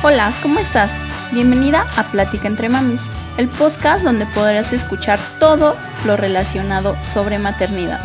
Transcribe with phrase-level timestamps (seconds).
[0.00, 0.92] Hola, ¿cómo estás?
[1.32, 3.00] Bienvenida a Plática entre Mamis,
[3.36, 5.74] el podcast donde podrás escuchar todo
[6.06, 8.00] lo relacionado sobre maternidad.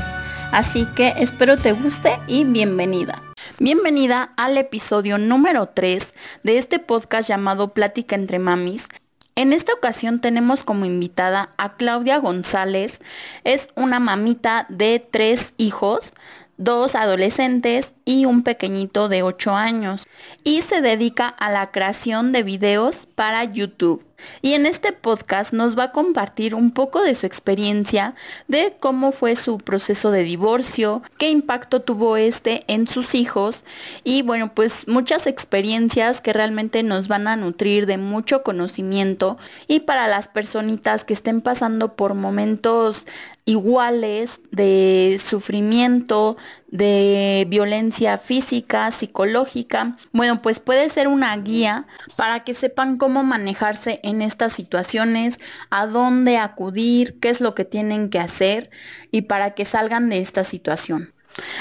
[0.52, 3.22] Así que espero te guste y bienvenida.
[3.60, 8.88] Bienvenida al episodio número 3 de este podcast llamado Plática entre Mamis.
[9.36, 13.02] En esta ocasión tenemos como invitada a Claudia González.
[13.44, 16.14] Es una mamita de tres hijos
[16.58, 20.08] dos adolescentes y un pequeñito de 8 años
[20.44, 24.04] y se dedica a la creación de videos para YouTube.
[24.42, 28.16] Y en este podcast nos va a compartir un poco de su experiencia,
[28.48, 33.64] de cómo fue su proceso de divorcio, qué impacto tuvo este en sus hijos
[34.04, 39.38] y bueno, pues muchas experiencias que realmente nos van a nutrir de mucho conocimiento
[39.68, 43.06] y para las personitas que estén pasando por momentos
[43.46, 46.38] iguales de sufrimiento,
[46.74, 49.96] de violencia física, psicológica.
[50.12, 55.86] Bueno, pues puede ser una guía para que sepan cómo manejarse en estas situaciones, a
[55.86, 58.72] dónde acudir, qué es lo que tienen que hacer
[59.12, 61.14] y para que salgan de esta situación.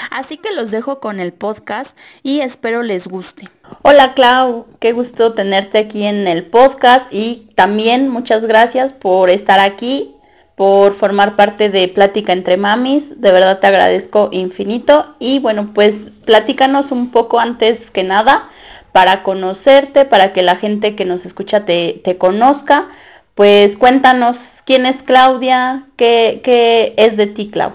[0.09, 3.49] Así que los dejo con el podcast y espero les guste.
[3.83, 9.59] Hola Clau, qué gusto tenerte aquí en el podcast y también muchas gracias por estar
[9.59, 10.15] aquí
[10.63, 13.19] por formar parte de Plática entre Mamis.
[13.19, 15.13] De verdad te agradezco infinito.
[15.19, 15.93] Y bueno, pues
[16.25, 18.49] platícanos un poco antes que nada
[18.93, 22.87] para conocerte, para que la gente que nos escucha te, conozca.
[23.35, 27.73] Pues cuéntanos quién es Claudia, qué, qué es de ti, Clau.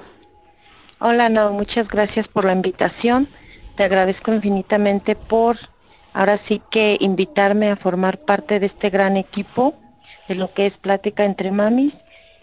[0.99, 3.29] Hola, no, muchas gracias por la invitación.
[3.77, 5.59] Te agradezco infinitamente por
[6.15, 9.75] ahora sí que invitarme a formar parte de este gran equipo
[10.27, 11.99] de lo que es Plática entre Mamis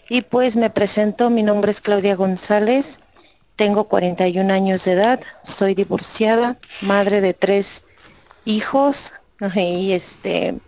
[0.08, 3.00] y pues me presento, mi nombre es Claudia González,
[3.56, 7.84] tengo 41 años de edad, soy divorciada, madre de tres
[8.44, 9.14] hijos
[9.54, 10.60] y este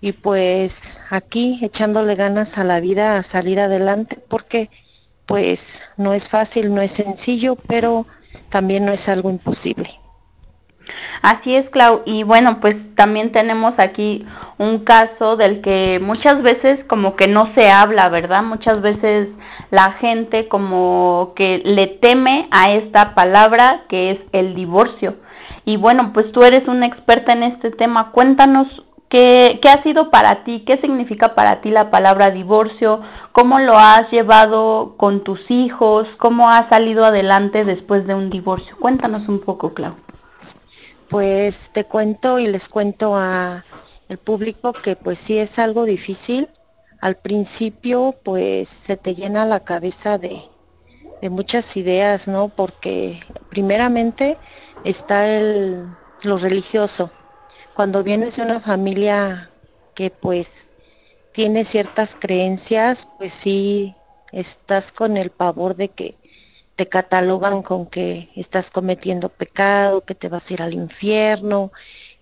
[0.00, 4.68] y pues aquí echándole ganas a la vida a salir adelante porque
[5.26, 8.06] pues no es fácil, no es sencillo, pero
[8.48, 10.01] también no es algo imposible.
[11.22, 12.02] Así es, Clau.
[12.04, 14.26] Y bueno, pues también tenemos aquí
[14.58, 18.42] un caso del que muchas veces como que no se habla, ¿verdad?
[18.42, 19.28] Muchas veces
[19.70, 25.16] la gente como que le teme a esta palabra que es el divorcio.
[25.64, 28.10] Y bueno, pues tú eres una experta en este tema.
[28.10, 33.60] Cuéntanos qué, qué ha sido para ti, qué significa para ti la palabra divorcio, cómo
[33.60, 38.76] lo has llevado con tus hijos, cómo has salido adelante después de un divorcio.
[38.80, 39.94] Cuéntanos un poco, Clau
[41.12, 43.66] pues te cuento y les cuento a
[44.08, 46.48] el público que pues sí es algo difícil.
[47.02, 50.42] Al principio pues se te llena la cabeza de,
[51.20, 52.48] de muchas ideas, ¿no?
[52.48, 53.20] Porque
[53.50, 54.38] primeramente
[54.84, 55.86] está el,
[56.22, 57.10] lo religioso.
[57.74, 59.50] Cuando vienes de una familia
[59.94, 60.70] que pues
[61.32, 63.94] tiene ciertas creencias, pues sí
[64.32, 66.16] estás con el pavor de que
[66.76, 71.72] te catalogan con que estás cometiendo pecado, que te vas a ir al infierno,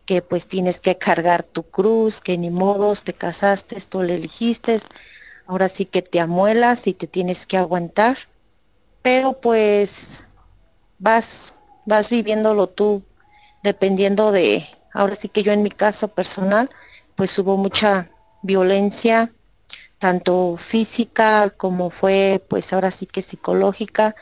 [0.06, 4.80] que pues tienes que cargar tu cruz, que ni modos, te casaste, tú le elegiste,
[5.46, 8.18] ahora sí que te amuelas y te tienes que aguantar,
[9.02, 10.26] pero pues
[10.98, 11.54] vas,
[11.86, 13.02] vas viviéndolo tú,
[13.62, 16.70] dependiendo de, ahora sí que yo en mi caso personal,
[17.14, 18.10] pues hubo mucha
[18.42, 19.32] violencia,
[19.98, 24.16] tanto física como fue pues ahora sí que psicológica,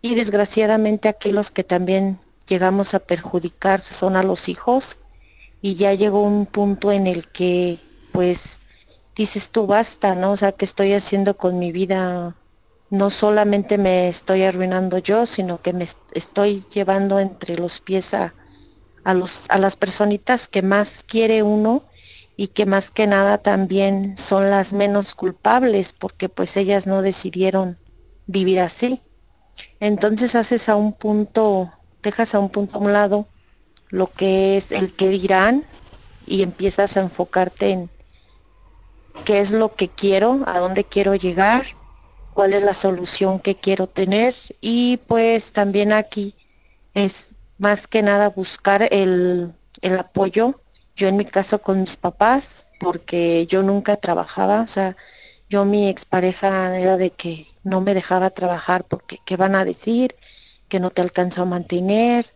[0.00, 5.00] y desgraciadamente aquí los que también llegamos a perjudicar son a los hijos
[5.60, 7.78] y ya llegó un punto en el que
[8.12, 8.60] pues
[9.16, 10.32] dices tú basta, ¿no?
[10.32, 12.36] O sea, ¿qué estoy haciendo con mi vida?
[12.90, 18.34] No solamente me estoy arruinando yo, sino que me estoy llevando entre los pies a,
[19.04, 21.84] a, los, a las personitas que más quiere uno
[22.36, 27.78] y que más que nada también son las menos culpables porque pues ellas no decidieron
[28.26, 29.02] vivir así.
[29.80, 33.28] Entonces haces a un punto, dejas a un punto a un lado
[33.90, 35.64] lo que es el que dirán
[36.26, 37.90] y empiezas a enfocarte en
[39.24, 41.64] qué es lo que quiero, a dónde quiero llegar,
[42.34, 46.34] cuál es la solución que quiero tener y pues también aquí
[46.94, 50.60] es más que nada buscar el, el apoyo,
[50.94, 54.96] yo en mi caso con mis papás, porque yo nunca trabajaba, o sea,
[55.48, 60.16] yo mi expareja era de que no me dejaba trabajar porque qué van a decir,
[60.68, 62.34] que no te alcanzó a mantener.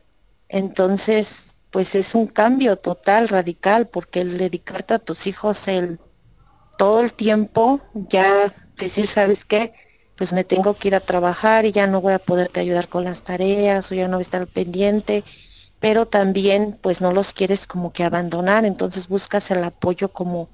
[0.49, 6.00] Entonces, pues es un cambio total, radical, porque el dedicarte a tus hijos el
[6.79, 9.75] todo el tiempo, ya decir, ¿sabes qué?
[10.17, 13.05] Pues me tengo que ir a trabajar y ya no voy a poderte ayudar con
[13.05, 15.25] las tareas o ya no voy a estar pendiente.
[15.81, 20.50] pero también pues no los quieres como que abandonar, entonces buscas el apoyo como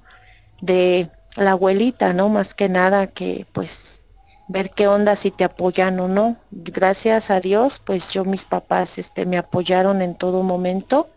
[0.61, 2.29] de la abuelita, ¿no?
[2.29, 4.01] Más que nada que pues
[4.47, 6.37] ver qué onda si te apoyan o no.
[6.51, 11.09] Gracias a Dios, pues yo mis papás este me apoyaron en todo momento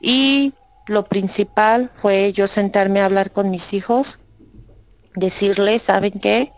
[0.00, 0.52] y
[0.86, 4.18] lo principal fue yo sentarme a hablar con mis hijos,
[5.14, 6.52] decirles, ¿saben qué?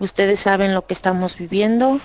[0.00, 2.00] Ustedes saben lo que estamos viviendo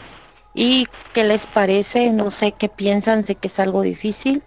[0.53, 4.43] y qué les parece, no sé qué piensan, sé que es algo difícil,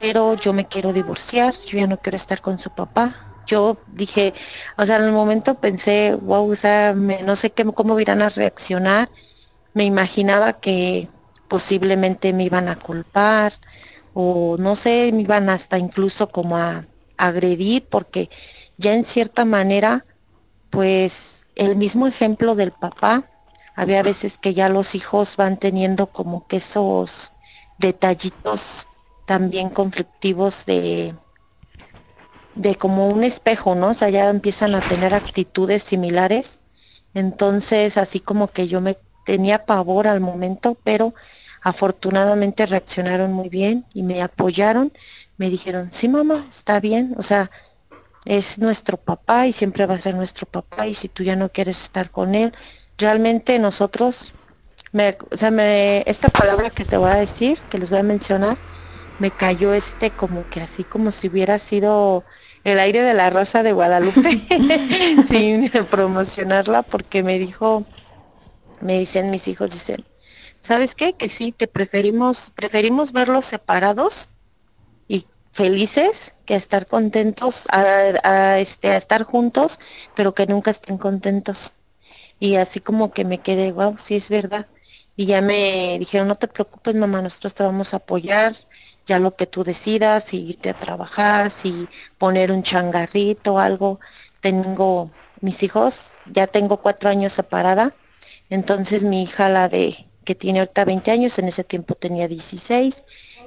[0.00, 3.35] pero yo me quiero divorciar, yo ya no quiero estar con su papá.
[3.46, 4.34] Yo dije,
[4.76, 8.28] o sea, en el momento pensé, wow, o sea, no sé qué, cómo irán a
[8.30, 9.10] reaccionar.
[9.74, 11.08] Me imaginaba que
[11.48, 13.54] posiblemente me iban a culpar
[14.14, 16.86] o no sé, me iban hasta incluso como a
[17.18, 18.30] agredir porque
[18.78, 20.06] ya en cierta manera,
[20.70, 23.30] pues el mismo ejemplo del papá,
[23.74, 27.32] había veces que ya los hijos van teniendo como que esos
[27.78, 28.88] detallitos
[29.26, 31.14] también conflictivos de
[32.56, 33.88] de como un espejo, ¿no?
[33.90, 36.58] O sea, ya empiezan a tener actitudes similares.
[37.14, 41.14] Entonces, así como que yo me tenía pavor al momento, pero
[41.62, 44.92] afortunadamente reaccionaron muy bien y me apoyaron.
[45.36, 47.14] Me dijeron, sí, mamá, está bien.
[47.18, 47.50] O sea,
[48.24, 51.50] es nuestro papá y siempre va a ser nuestro papá y si tú ya no
[51.50, 52.52] quieres estar con él,
[52.98, 54.32] realmente nosotros,
[54.92, 58.02] me, o sea, me, esta palabra que te voy a decir, que les voy a
[58.02, 58.58] mencionar,
[59.18, 62.24] me cayó este como que así como si hubiera sido
[62.66, 64.44] el aire de la raza de Guadalupe
[65.28, 67.86] sin promocionarla porque me dijo,
[68.80, 70.04] me dicen mis hijos, dicen,
[70.62, 71.12] ¿sabes qué?
[71.12, 74.30] Que sí, te preferimos, preferimos verlos separados
[75.06, 79.78] y felices que estar contentos, a, este, a estar juntos,
[80.16, 81.74] pero que nunca estén contentos.
[82.40, 84.66] Y así como que me quedé, wow, sí es verdad.
[85.14, 88.56] Y ya me dijeron, no te preocupes, mamá, nosotros te vamos a apoyar,
[89.06, 91.88] ya lo que tú decidas, si irte a trabajar, si
[92.18, 94.00] poner un changarrito algo.
[94.40, 95.10] Tengo
[95.40, 97.94] mis hijos, ya tengo cuatro años separada,
[98.50, 103.04] entonces mi hija, la de que tiene ahorita 20 años, en ese tiempo tenía 16,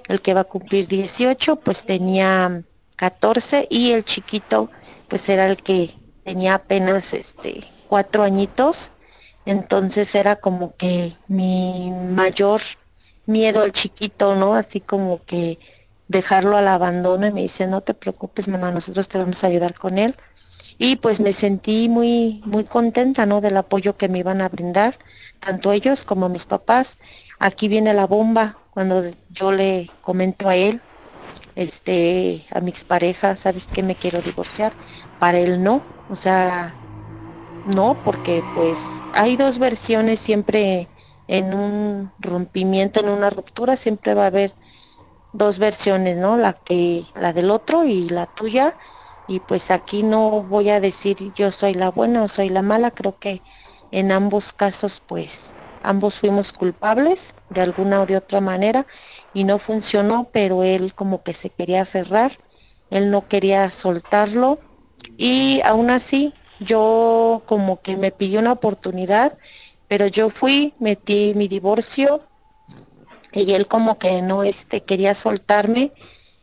[0.07, 2.63] el que va a cumplir 18, pues tenía
[2.95, 4.71] 14 y el chiquito,
[5.07, 8.91] pues era el que tenía apenas este cuatro añitos,
[9.45, 12.61] entonces era como que mi mayor
[13.30, 14.56] miedo al chiquito, ¿no?
[14.56, 15.60] Así como que
[16.08, 19.76] dejarlo al abandono y me dice, no te preocupes, mamá, nosotros te vamos a ayudar
[19.76, 20.16] con él.
[20.78, 23.42] Y pues me sentí muy, muy contenta, ¿no?
[23.42, 24.98] Del apoyo que me iban a brindar,
[25.40, 26.98] tanto ellos como mis papás.
[27.38, 30.81] Aquí viene la bomba, cuando yo le comento a él,
[31.56, 34.74] este, a mi expareja, ¿sabes que me quiero divorciar?
[35.20, 36.74] Para él no, o sea,
[37.66, 38.78] no, porque pues
[39.14, 40.88] hay dos versiones siempre
[41.30, 44.52] en un rompimiento, en una ruptura, siempre va a haber
[45.31, 46.38] dos versiones, ¿no?
[46.38, 48.76] La que, la del otro y la tuya.
[49.28, 52.90] Y pues aquí no voy a decir yo soy la buena o soy la mala,
[52.90, 53.44] creo que
[53.92, 55.54] en ambos casos pues
[55.84, 58.88] ambos fuimos culpables de alguna o de otra manera
[59.31, 62.40] y no funcionó, pero él como que se quería aferrar,
[62.90, 64.60] él no quería soltarlo
[65.16, 69.38] y aún así yo como que me pidió una oportunidad,
[69.89, 72.24] pero yo fui, metí mi divorcio
[73.33, 75.91] y él como que no este quería soltarme,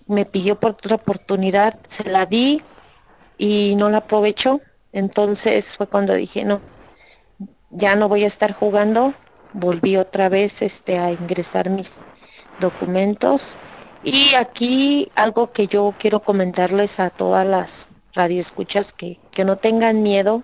[0.07, 2.61] me pidió por otra oportunidad, se la di
[3.39, 4.61] y no la aprovechó.
[4.93, 6.61] Entonces fue cuando dije, no,
[7.71, 9.15] ya no voy a estar jugando.
[9.53, 11.93] Volví otra vez este a ingresar mis
[12.61, 13.57] documentos.
[14.03, 20.03] Y aquí algo que yo quiero comentarles a todas las radioescuchas que, que no tengan
[20.03, 20.43] miedo,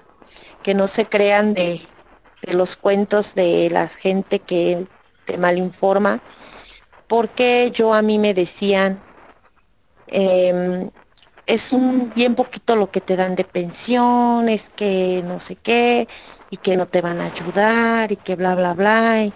[0.62, 1.82] que no se crean de,
[2.42, 4.86] los cuentos de la gente que
[5.26, 6.20] te malinforma,
[7.06, 9.00] porque yo a mí me decían,
[10.08, 10.90] em,
[11.46, 16.08] es un bien poquito lo que te dan de pensión, es que no sé qué,
[16.50, 19.32] y que no te van a ayudar, y que bla, bla, bla.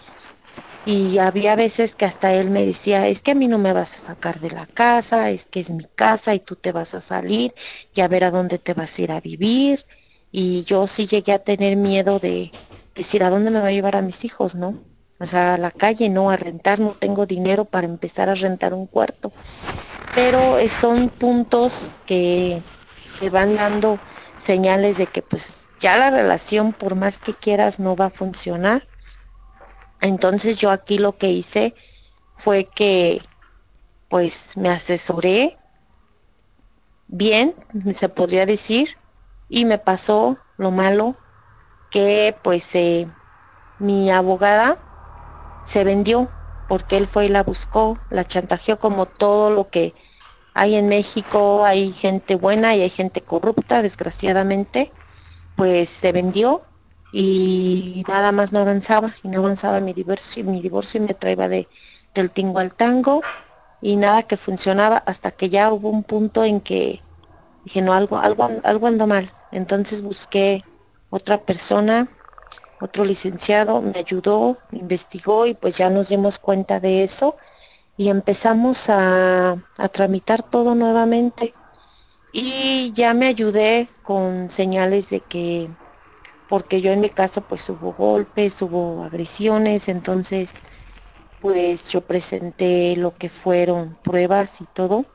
[0.87, 3.95] Y había veces que hasta él me decía, es que a mí no me vas
[3.97, 7.01] a sacar de la casa, es que es mi casa y tú te vas a
[7.01, 7.55] salir
[7.95, 9.85] y a ver a dónde te vas a ir a vivir.
[10.31, 12.53] Y yo sí llegué a tener miedo de
[12.97, 14.83] decir, ¿a dónde me va a llevar a mis hijos, no?
[15.19, 18.75] O sea, a la calle, no, a rentar, no tengo dinero para empezar a rentar
[18.75, 19.33] un cuarto.
[20.15, 22.61] Pero son puntos que
[23.21, 23.99] te van dando
[24.39, 28.87] señales de que pues ya la relación, por más que quieras, no va a funcionar
[30.01, 31.75] entonces yo aquí lo que hice
[32.37, 33.23] fue que
[34.09, 35.59] pues me asesoré
[37.09, 37.55] bien,
[37.95, 38.97] se podría decir,
[39.49, 41.17] y me pasó lo malo
[41.97, 43.09] que pues eh,
[43.79, 44.77] mi abogada
[45.65, 46.29] se vendió
[46.69, 49.95] porque él fue y la buscó, la chantajeó como todo lo que
[50.53, 54.93] hay en México, hay gente buena y hay gente corrupta, desgraciadamente,
[55.57, 56.67] pues se vendió
[57.15, 61.49] y nada más no avanzaba, y no avanzaba mi divorcio, mi divorcio y me traía
[61.49, 61.67] de,
[62.15, 63.23] del tingo al tango,
[63.81, 67.01] y nada que funcionaba hasta que ya hubo un punto en que
[67.65, 69.33] dije, no, algo, algo, algo ando mal.
[69.51, 70.63] Entonces busqué
[71.11, 72.09] otra persona,
[72.81, 77.37] otro licenciado, me ayudó, investigó y pues ya nos dimos cuenta de eso
[77.97, 81.55] y empezamos a, a tramitar todo nuevamente.
[82.33, 85.71] Y ya me ayudé con señales de que,
[86.49, 90.51] porque yo en mi caso pues hubo golpes, hubo agresiones, entonces
[91.41, 95.07] pues yo presenté lo que fueron pruebas y todo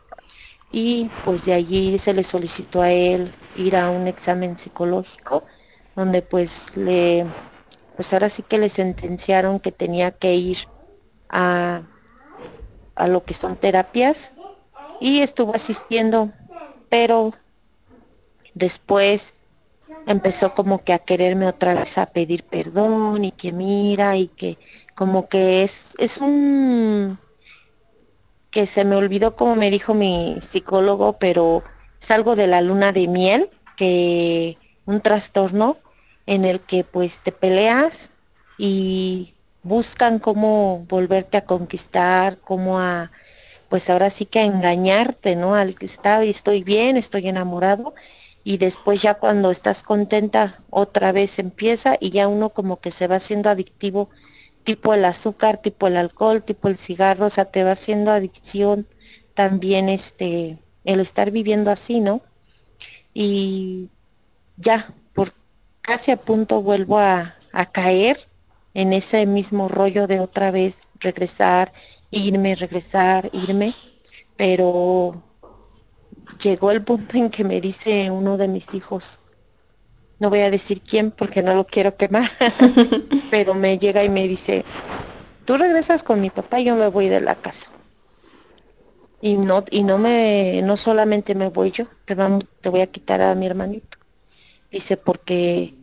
[0.71, 5.43] y pues de allí se le solicitó a él ir a un examen psicológico
[5.95, 7.25] donde pues le
[7.95, 10.57] pues ahora sí que le sentenciaron que tenía que ir
[11.29, 11.81] a,
[12.95, 14.33] a lo que son terapias
[15.00, 16.31] y estuvo asistiendo
[16.89, 17.33] pero
[18.53, 19.33] después
[20.07, 24.57] empezó como que a quererme otra vez a pedir perdón y que mira y que
[24.95, 27.19] como que es, es un
[28.51, 31.63] que se me olvidó como me dijo mi psicólogo, pero
[32.00, 34.57] es algo de la luna de miel, que
[34.91, 35.77] un trastorno
[36.25, 38.12] en el que pues te peleas
[38.57, 39.33] y
[39.63, 43.12] buscan cómo volverte a conquistar, cómo a
[43.69, 45.55] pues ahora sí que a engañarte, ¿no?
[45.55, 47.93] Al que está, estoy bien, estoy enamorado
[48.43, 53.07] y después ya cuando estás contenta otra vez empieza y ya uno como que se
[53.07, 54.10] va haciendo adictivo
[54.63, 58.88] tipo el azúcar, tipo el alcohol, tipo el cigarro, o sea, te va haciendo adicción
[59.33, 62.21] también este, el estar viviendo así, ¿no?
[63.13, 63.89] Y
[64.61, 65.33] ya, por
[65.81, 68.27] casi a punto vuelvo a, a caer
[68.73, 71.73] en ese mismo rollo de otra vez regresar,
[72.11, 73.73] irme, regresar, irme,
[74.37, 75.23] pero
[76.41, 79.19] llegó el punto en que me dice uno de mis hijos,
[80.19, 82.29] no voy a decir quién porque no lo quiero quemar,
[83.31, 84.63] pero me llega y me dice,
[85.45, 87.69] tú regresas con mi papá y yo me voy de la casa.
[89.21, 92.87] Y no, y no me, no solamente me voy yo, te, vamos, te voy a
[92.87, 94.00] quitar a mi hermanito.
[94.71, 95.75] Dice, porque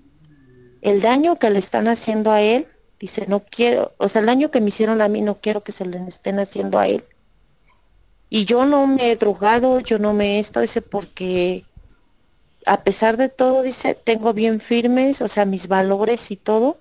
[0.80, 2.68] el daño que le están haciendo a él,
[2.98, 5.72] dice, no quiero, o sea, el daño que me hicieron a mí no quiero que
[5.72, 7.04] se le estén haciendo a él.
[8.30, 11.64] Y yo no me he drogado, yo no me he esto, dice, porque
[12.66, 16.78] a pesar de todo, dice, tengo bien firmes, o sea, mis valores y todo.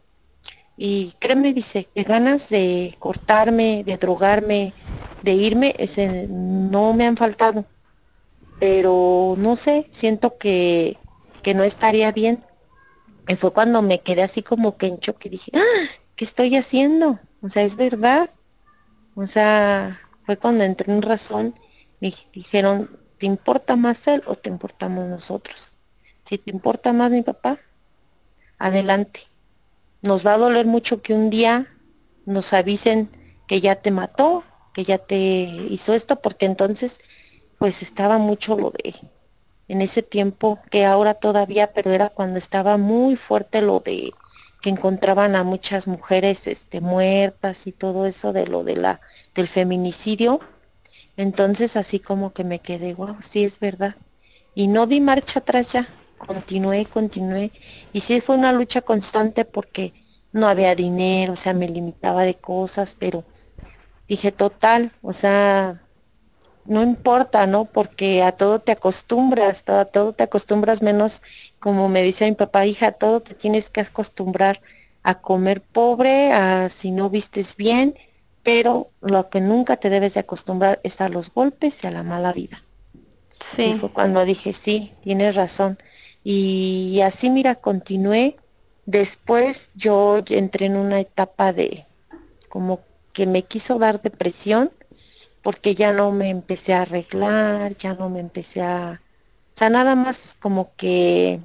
[0.77, 4.73] Y créeme, dice, que ganas de cortarme, de drogarme,
[5.23, 7.65] de irme, ese, no me han faltado.
[8.59, 10.97] Pero no sé, siento que,
[11.47, 12.43] que no estaría bien.
[13.25, 15.89] Y fue cuando me quedé así como que en choque, dije, ¡Ah!
[16.17, 17.21] ¿qué estoy haciendo?
[17.41, 18.29] O sea, es verdad.
[19.15, 21.57] O sea, fue cuando entré en razón,
[22.01, 25.77] me dijeron, ¿te importa más él o te importamos nosotros?
[26.25, 27.57] Si te importa más mi papá,
[28.59, 29.21] adelante.
[30.01, 31.73] Nos va a doler mucho que un día
[32.25, 33.09] nos avisen
[33.47, 35.15] que ya te mató, que ya te
[35.69, 36.99] hizo esto, porque entonces
[37.57, 38.89] pues estaba mucho lo de
[39.67, 44.13] en ese tiempo que ahora todavía, pero era cuando estaba muy fuerte lo de
[44.62, 49.01] que encontraban a muchas mujeres este muertas y todo eso de lo de la
[49.36, 50.39] del feminicidio.
[51.15, 53.95] Entonces así como que me quedé, wow, sí es verdad.
[54.55, 57.51] Y no di marcha atrás ya continué, continué.
[57.93, 59.93] Y sí fue una lucha constante porque
[60.31, 63.24] no había dinero, o sea, me limitaba de cosas, pero
[64.07, 65.81] dije, total, o sea,
[66.67, 67.65] no importa, ¿no?
[67.65, 71.21] Porque a todo te acostumbras, a todo te acostumbras menos,
[71.59, 74.62] como me dice mi papá, hija, a todo te tienes que acostumbrar
[75.03, 77.95] a comer pobre, a si no vistes bien,
[78.43, 82.03] pero lo que nunca te debes de acostumbrar es a los golpes y a la
[82.03, 82.63] mala vida.
[83.55, 83.77] Sí.
[83.79, 85.77] fue cuando dije, sí, tienes razón.
[86.24, 88.36] Y así, mira, continué.
[88.86, 91.86] Después yo entré en una etapa de
[92.50, 92.81] como
[93.13, 94.71] que me quiso dar depresión
[95.47, 99.01] porque ya no me empecé a arreglar, ya no me empecé a...
[99.55, 101.39] O sea, nada más como que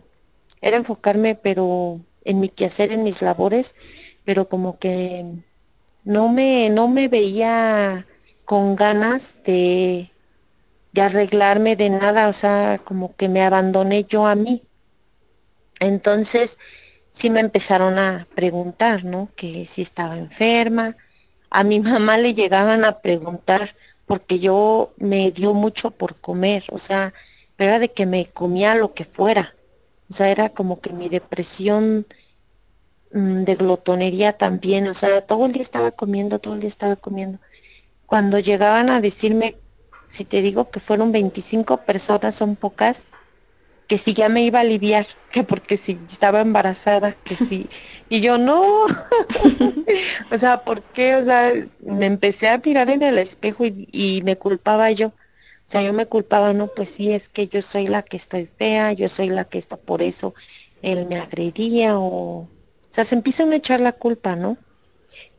[0.60, 3.76] era enfocarme, pero en mi quehacer, en mis labores,
[4.24, 5.24] pero como que
[6.02, 8.08] no me, no me veía
[8.44, 10.10] con ganas de,
[10.92, 14.64] de arreglarme de nada, o sea, como que me abandoné yo a mí.
[15.78, 16.58] Entonces,
[17.12, 19.30] sí me empezaron a preguntar, ¿no?
[19.36, 20.96] Que si estaba enferma.
[21.50, 23.76] A mi mamá le llegaban a preguntar
[24.12, 27.14] porque yo me dio mucho por comer, o sea,
[27.56, 29.54] era de que me comía lo que fuera.
[30.10, 32.06] O sea, era como que mi depresión
[33.14, 36.96] mm, de glotonería también, o sea, todo el día estaba comiendo, todo el día estaba
[36.96, 37.38] comiendo.
[38.04, 39.56] Cuando llegaban a decirme,
[40.10, 42.98] si te digo que fueron 25 personas, son pocas,
[43.92, 47.68] que si ya me iba a aliviar, que porque si estaba embarazada, que sí.
[48.08, 48.62] Y yo no,
[50.30, 51.16] o sea, ¿por qué?
[51.16, 55.08] O sea, me empecé a mirar en el espejo y, y me culpaba yo.
[55.08, 55.14] O
[55.72, 58.92] sea, yo me culpaba, no, pues sí, es que yo soy la que estoy fea,
[58.92, 60.34] yo soy la que está por eso,
[60.82, 62.48] él me agredía o...
[62.90, 64.58] O sea, se empieza a echar la culpa, ¿no?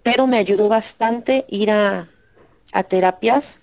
[0.04, 2.10] Pero me ayudó bastante ir a,
[2.74, 3.62] a terapias,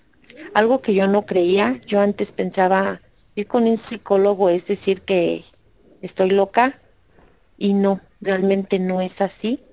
[0.53, 1.81] algo que yo no creía.
[1.87, 3.01] Yo antes pensaba,
[3.35, 5.43] ir con un psicólogo es decir que
[6.01, 6.79] estoy loca
[7.57, 9.63] y no, realmente no es así.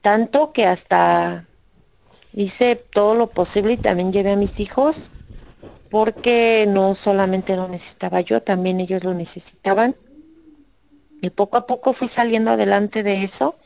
[0.00, 1.46] Tanto que hasta
[2.32, 5.10] hice todo lo posible y también llevé a mis hijos
[5.90, 9.96] porque no solamente lo necesitaba yo, también ellos lo necesitaban.
[11.20, 13.56] Y poco a poco fui saliendo adelante de eso.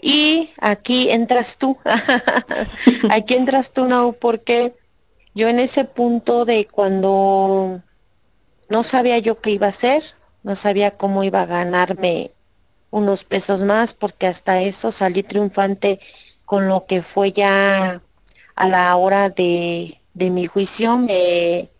[0.00, 1.78] Y aquí entras tú.
[3.10, 4.74] aquí entras tú, no, porque
[5.34, 7.82] yo en ese punto de cuando
[8.68, 10.02] no sabía yo qué iba a hacer,
[10.42, 12.32] no sabía cómo iba a ganarme
[12.90, 16.00] unos pesos más, porque hasta eso salí triunfante
[16.44, 18.02] con lo que fue ya
[18.54, 21.70] a la hora de, mi juicio, me,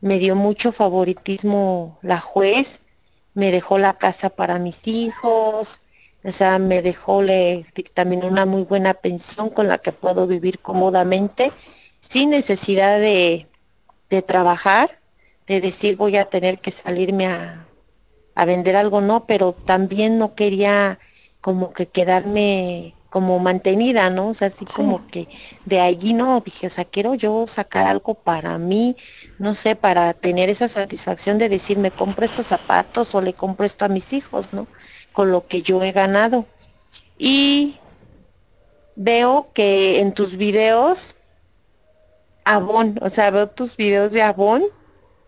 [0.00, 2.82] dio mucho favoritismo la juez,
[3.34, 5.80] me dejó la casa para mis hijos,
[6.22, 7.66] o sea, me dejó le
[8.22, 11.52] una muy buena pensión con la que puedo vivir cómodamente,
[12.00, 13.48] sin necesidad de
[14.26, 15.00] trabajar,
[15.46, 17.66] de decir voy a tener que salirme a,
[18.34, 20.98] a vender algo, no, pero también no quería
[21.40, 24.30] como que quedarme como mantenida, ¿no?
[24.30, 25.28] O sea, así como que
[25.66, 28.96] de allí no, dije, o sea, quiero yo sacar algo para mí,
[29.38, 33.66] no sé, para tener esa satisfacción de decir, me compro estos zapatos o le compro
[33.66, 34.66] esto a mis hijos, ¿no?
[35.12, 36.46] Con lo que yo he ganado.
[37.16, 37.76] Y
[38.96, 41.16] veo que en tus videos,
[42.44, 44.64] Avon, o sea, veo tus videos de Avon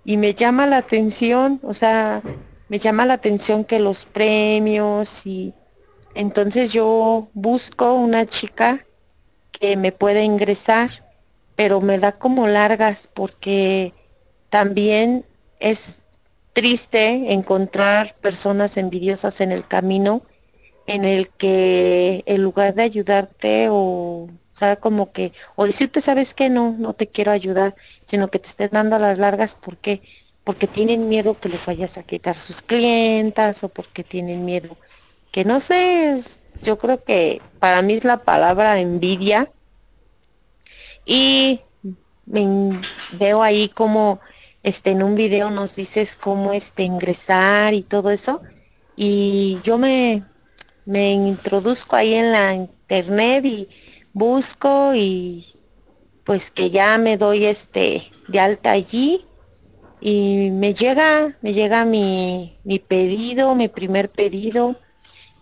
[0.06, 2.22] y me llama la atención, o sea,
[2.68, 5.52] me llama la atención que los premios y
[6.14, 8.86] entonces yo busco una chica
[9.50, 11.04] que me pueda ingresar,
[11.56, 13.94] pero me da como largas porque
[14.48, 15.24] también
[15.58, 15.98] es
[16.52, 20.22] triste encontrar personas envidiosas en el camino
[20.86, 26.34] en el que en lugar de ayudarte o, o sea, como que, o decirte, sabes
[26.34, 30.02] que no, no te quiero ayudar, sino que te estén dando las largas, ¿por qué?
[30.44, 34.76] Porque tienen miedo que les vayas a quitar sus clientas o porque tienen miedo
[35.36, 36.22] que no sé,
[36.62, 39.52] yo creo que para mí es la palabra envidia.
[41.04, 41.60] Y
[43.12, 44.18] veo ahí como
[44.62, 48.40] este en un video nos dices cómo este ingresar y todo eso.
[48.96, 50.24] Y yo me,
[50.86, 53.68] me introduzco ahí en la internet y
[54.16, 55.44] busco y
[56.24, 59.26] pues que ya me doy este de alta allí
[60.00, 64.76] y me llega, me llega mi, mi pedido, mi primer pedido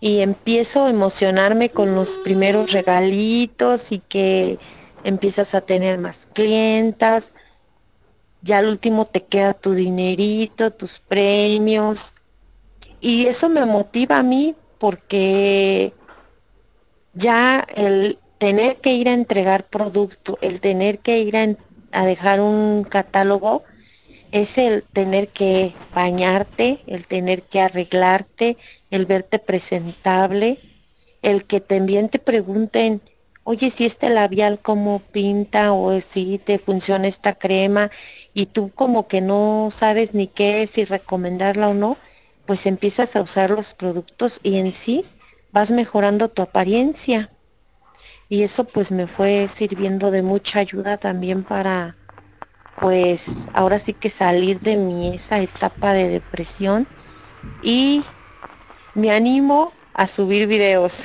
[0.01, 4.59] y empiezo a emocionarme con los primeros regalitos y que
[5.05, 7.33] empiezas a tener más clientas.
[8.41, 12.13] Ya al último te queda tu dinerito, tus premios.
[12.99, 15.93] Y eso me motiva a mí porque
[17.13, 22.83] ya el tener que ir a entregar producto, el tener que ir a, dejar un
[22.83, 23.63] catálogo,
[24.31, 28.57] es el tener que bañarte, el tener que arreglarte,
[28.91, 30.59] el verte presentable,
[31.23, 33.01] el que también te pregunten,
[33.45, 37.89] oye, si este labial cómo pinta o si te funciona esta crema
[38.35, 41.97] y tú como que no sabes ni qué es, si recomendarla o no,
[42.45, 45.03] pues empiezas a usar los productos y en sí
[45.51, 47.31] vas mejorando tu apariencia.
[48.27, 51.95] Y eso pues me fue sirviendo de mucha ayuda también para
[52.79, 56.87] pues ahora sí que salir de mi esa etapa de depresión
[57.61, 58.03] y
[58.93, 61.03] me animo a subir videos.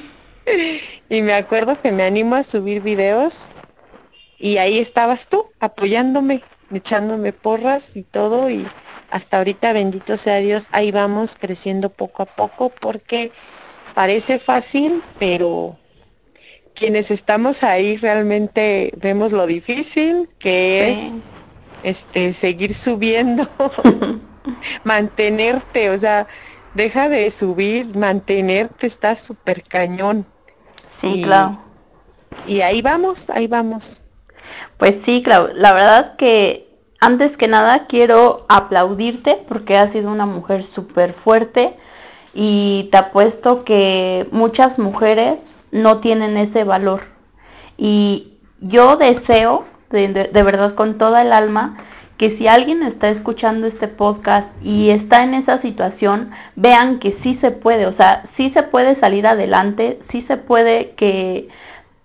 [1.08, 3.48] y me acuerdo que me animo a subir videos
[4.38, 8.66] y ahí estabas tú apoyándome, echándome porras y todo y
[9.10, 13.32] hasta ahorita bendito sea Dios, ahí vamos creciendo poco a poco porque
[13.94, 15.79] parece fácil, pero
[16.80, 21.12] quienes estamos ahí realmente vemos lo difícil que es
[21.82, 23.46] este seguir subiendo,
[24.84, 26.26] mantenerte, o sea,
[26.72, 30.24] deja de subir, mantenerte está súper cañón.
[30.88, 31.58] Sí, claro.
[32.46, 34.00] Y ahí vamos, ahí vamos.
[34.78, 36.66] Pues sí, claro, la verdad que
[36.98, 41.76] antes que nada quiero aplaudirte porque has sido una mujer súper fuerte
[42.32, 45.36] y te apuesto que muchas mujeres
[45.70, 47.02] no tienen ese valor.
[47.76, 51.76] Y yo deseo, de, de, verdad con toda el alma,
[52.16, 57.38] que si alguien está escuchando este podcast y está en esa situación, vean que sí
[57.40, 61.48] se puede, o sea, sí se puede salir adelante, sí se puede que,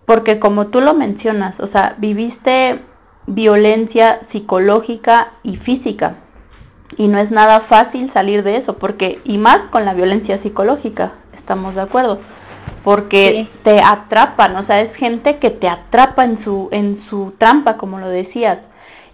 [0.06, 2.80] porque como tú lo mencionas, o sea, viviste
[3.28, 6.16] violencia psicológica y física.
[6.98, 11.14] Y no es nada fácil salir de eso, porque, y más con la violencia psicológica,
[11.36, 12.22] estamos de acuerdo,
[12.86, 17.78] porque te atrapan, o sea, es gente que te atrapa en su, en su trampa,
[17.78, 18.60] como lo decías.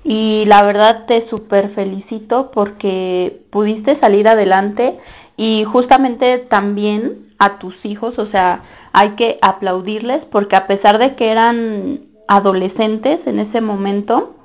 [0.04, 5.00] Y la verdad te super felicito porque pudiste salir adelante
[5.38, 11.16] y justamente también a tus hijos, o sea, hay que aplaudirles porque a pesar de
[11.16, 14.36] que eran adolescentes en ese momento,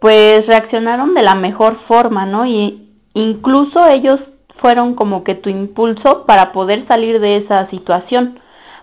[0.00, 2.44] pues reaccionaron de la mejor forma, ¿no?
[2.44, 4.20] Y incluso ellos
[4.54, 8.38] fueron como que tu impulso para poder salir de esa situación.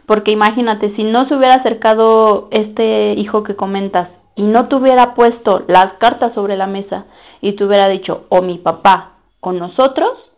[0.08, 5.13] Porque imagínate, si no se hubiera acercado este hijo que comentas y no te hubiera
[5.15, 7.06] puesto las cartas sobre la mesa
[7.41, 10.32] y te hubiera dicho o mi papá o nosotros,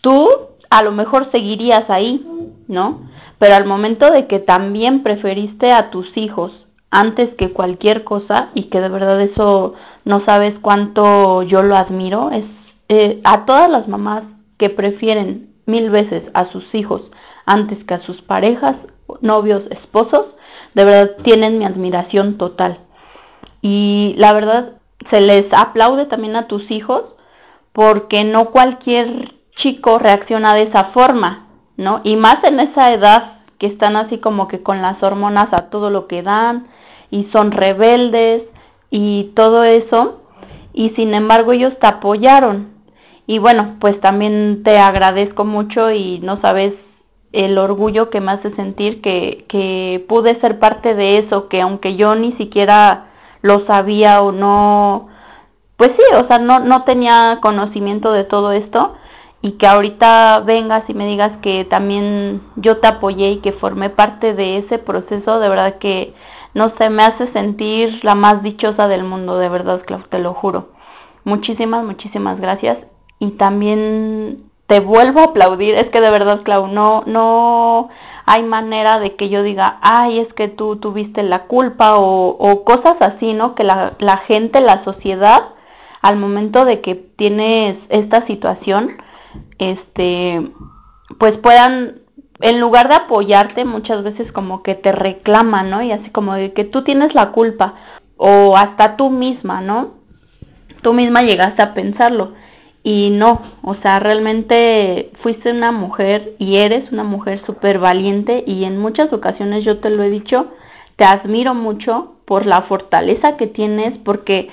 [0.00, 0.28] tú
[0.68, 2.26] a lo mejor seguirías ahí,
[2.66, 3.08] ¿no?
[3.38, 8.64] Pero al momento de que también preferiste a tus hijos antes que cualquier cosa y
[8.64, 9.74] que de verdad eso
[10.04, 12.32] no sabes cuánto yo lo admiro.
[12.32, 14.24] Es eh, a todas las mamás
[14.56, 17.12] que prefieren mil veces a sus hijos
[17.46, 18.76] antes que a sus parejas,
[19.20, 20.34] novios, esposos,
[20.74, 22.78] de verdad tienen mi admiración total.
[23.62, 24.72] Y la verdad
[25.08, 27.14] se les aplaude también a tus hijos
[27.72, 32.00] porque no cualquier chico reacciona de esa forma, ¿no?
[32.04, 35.90] Y más en esa edad que están así como que con las hormonas a todo
[35.90, 36.68] lo que dan,
[37.14, 38.42] y son rebeldes
[38.90, 40.20] y todo eso.
[40.72, 42.72] Y sin embargo ellos te apoyaron.
[43.26, 46.74] Y bueno, pues también te agradezco mucho y no sabes
[47.34, 51.96] el orgullo que me hace sentir que, que pude ser parte de eso, que aunque
[51.96, 53.06] yo ni siquiera
[53.42, 55.08] lo sabía o no,
[55.76, 58.96] pues sí, o sea, no, no tenía conocimiento de todo esto
[59.42, 63.90] y que ahorita vengas y me digas que también yo te apoyé y que formé
[63.90, 66.14] parte de ese proceso, de verdad que
[66.54, 70.32] no sé, me hace sentir la más dichosa del mundo, de verdad, Clau, te lo
[70.34, 70.70] juro.
[71.24, 72.86] Muchísimas, muchísimas gracias.
[73.18, 75.76] Y también te vuelvo a aplaudir.
[75.76, 77.90] Es que de verdad, Clau, no, no
[78.26, 82.64] hay manera de que yo diga, ay, es que tú tuviste la culpa o, o
[82.64, 83.54] cosas así, ¿no?
[83.54, 85.42] Que la, la gente, la sociedad,
[86.02, 88.96] al momento de que tienes esta situación,
[89.58, 90.50] este,
[91.18, 92.00] pues puedan
[92.40, 95.82] en lugar de apoyarte, muchas veces como que te reclaman, ¿no?
[95.82, 97.74] Y así como de que tú tienes la culpa,
[98.16, 99.94] o hasta tú misma, ¿no?
[100.82, 102.32] Tú misma llegaste a pensarlo.
[102.86, 108.64] Y no, o sea, realmente fuiste una mujer y eres una mujer súper valiente y
[108.64, 110.52] en muchas ocasiones yo te lo he dicho,
[110.96, 114.50] te admiro mucho por la fortaleza que tienes, porque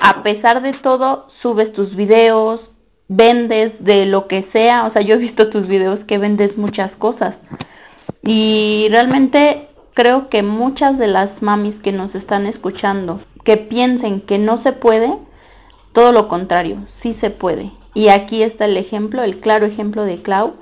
[0.00, 2.60] a pesar de todo subes tus videos,
[3.08, 6.92] vendes de lo que sea, o sea, yo he visto tus videos que vendes muchas
[6.92, 7.36] cosas.
[8.22, 14.38] Y realmente creo que muchas de las mamis que nos están escuchando, que piensen que
[14.38, 15.12] no se puede,
[15.96, 17.72] todo lo contrario, sí se puede.
[17.94, 20.56] Y aquí está el ejemplo, el claro ejemplo de Clau,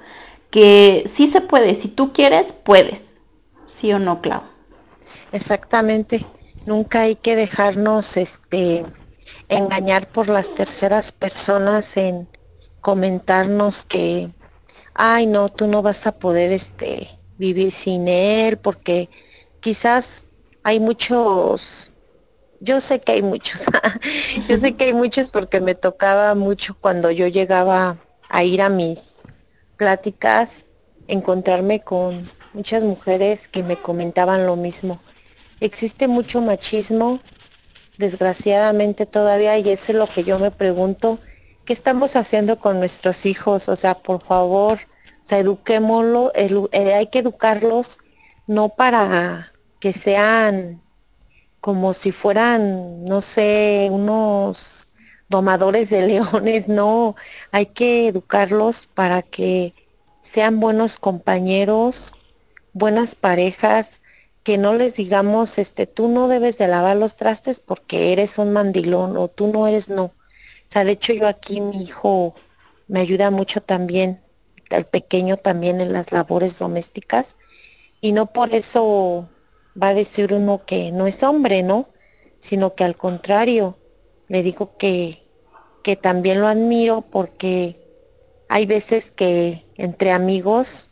[0.48, 3.00] que sí se puede, si tú quieres, puedes.
[3.66, 4.42] ¿Sí o no, Clau?
[5.32, 6.24] Exactamente.
[6.66, 8.86] Nunca hay que dejarnos este
[9.48, 12.28] engañar por las terceras personas en
[12.80, 14.30] comentarnos que,
[14.94, 19.10] ay no, tú no vas a poder este, vivir sin él porque
[19.58, 20.26] quizás
[20.62, 21.90] hay muchos,
[22.64, 23.62] yo sé que hay muchos,
[24.48, 27.98] yo sé que hay muchos porque me tocaba mucho cuando yo llegaba
[28.28, 29.20] a ir a mis
[29.76, 30.66] pláticas,
[31.06, 35.00] encontrarme con muchas mujeres que me comentaban lo mismo.
[35.60, 37.20] Existe mucho machismo,
[37.98, 41.18] desgraciadamente todavía, y eso es lo que yo me pregunto,
[41.64, 43.68] ¿qué estamos haciendo con nuestros hijos?
[43.68, 44.78] O sea, por favor,
[45.22, 47.98] o sea, eduquémoslo, eh, hay que educarlos
[48.46, 50.83] no para que sean
[51.64, 54.88] como si fueran, no sé, unos
[55.30, 57.16] domadores de leones, no,
[57.52, 59.72] hay que educarlos para que
[60.20, 62.12] sean buenos compañeros,
[62.74, 64.02] buenas parejas,
[64.42, 68.52] que no les digamos, este, tú no debes de lavar los trastes porque eres un
[68.52, 70.12] mandilón o tú no eres, no
[70.74, 72.34] sea, de hecho yo aquí mi hijo
[72.88, 74.20] me ayuda mucho también,
[74.70, 77.36] el pequeño también en las labores domésticas,
[78.00, 79.28] y no por eso
[79.80, 81.88] va a decir uno que no es hombre, ¿no?
[82.40, 83.78] Sino que al contrario,
[84.28, 85.22] le digo que,
[85.82, 87.80] que también lo admiro porque
[88.48, 90.90] hay veces que entre amigos,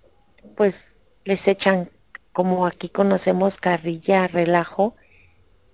[0.57, 0.87] pues
[1.25, 1.91] les echan,
[2.33, 4.97] como aquí conocemos, carrilla, relajo,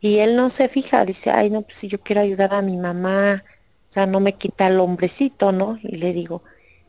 [0.01, 2.77] y él no se fija, dice, ay, no, pues si yo quiero ayudar a mi
[2.77, 3.45] mamá,
[3.89, 5.79] o sea, no me quita el hombrecito, ¿no?
[5.83, 6.43] Y le digo,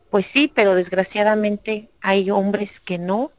[0.10, 3.32] pues sí, pero desgraciadamente hay hombres que no,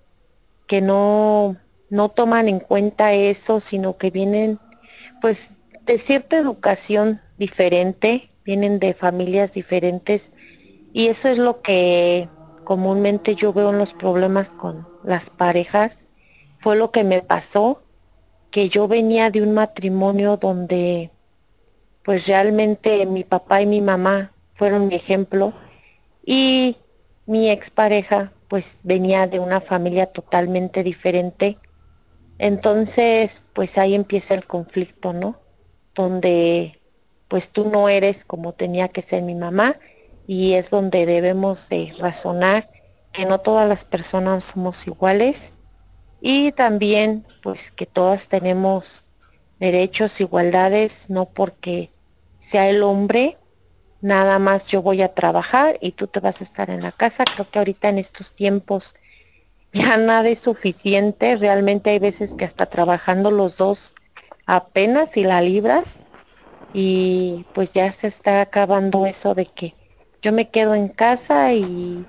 [0.66, 1.56] que no,
[1.90, 4.58] no toman en cuenta eso, sino que vienen,
[5.20, 5.38] pues,
[5.84, 10.32] de cierta educación diferente, vienen de familias diferentes,
[10.92, 12.28] y eso es lo que
[12.64, 15.96] comúnmente yo veo en los problemas con las parejas.
[16.60, 17.82] Fue lo que me pasó,
[18.50, 21.10] que yo venía de un matrimonio donde
[22.02, 25.52] pues realmente mi papá y mi mamá fueron mi ejemplo
[26.24, 26.76] y
[27.26, 31.58] mi expareja pues venía de una familia totalmente diferente.
[32.40, 35.38] Entonces pues ahí empieza el conflicto, ¿no?
[35.94, 36.80] Donde
[37.28, 39.76] pues tú no eres como tenía que ser mi mamá
[40.26, 42.70] y es donde debemos de razonar
[43.12, 45.52] que no todas las personas somos iguales
[46.22, 49.04] y también pues que todas tenemos
[49.58, 51.92] derechos, igualdades, no porque
[52.38, 53.36] sea el hombre,
[54.00, 57.24] nada más yo voy a trabajar y tú te vas a estar en la casa.
[57.24, 58.94] Creo que ahorita en estos tiempos
[59.72, 63.94] ya nada es suficiente, realmente hay veces que hasta trabajando los dos
[64.46, 65.84] apenas y la libras
[66.72, 69.74] y pues ya se está acabando eso de que
[70.22, 72.06] yo me quedo en casa y,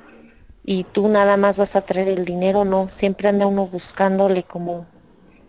[0.64, 4.88] y tú nada más vas a traer el dinero, no, siempre anda uno buscándole como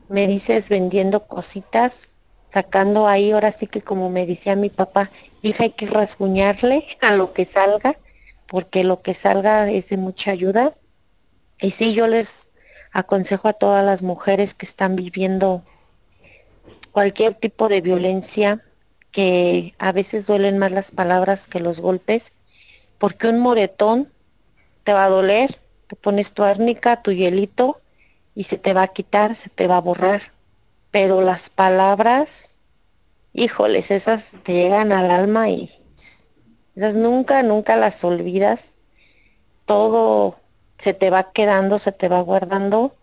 [0.08, 2.08] me dices vendiendo cositas,
[2.48, 5.10] sacando ahí, ahora sí que como me decía mi papá,
[5.42, 7.98] hija hay que rasguñarle a lo que salga,
[8.46, 10.74] porque lo que salga es de mucha ayuda.
[11.62, 12.48] Y sí, yo les
[12.90, 15.62] aconsejo a todas las mujeres que están viviendo
[16.90, 18.64] cualquier tipo de violencia,
[19.12, 22.32] que a veces duelen más las palabras que los golpes,
[22.98, 24.12] porque un moretón
[24.82, 27.80] te va a doler, te pones tu árnica, tu hielito
[28.34, 30.32] y se te va a quitar, se te va a borrar.
[30.90, 32.50] Pero las palabras,
[33.32, 35.70] híjoles, esas te llegan al alma y
[36.74, 38.72] esas nunca, nunca las olvidas.
[39.64, 40.41] Todo
[40.82, 42.96] se te va quedando, se te va guardando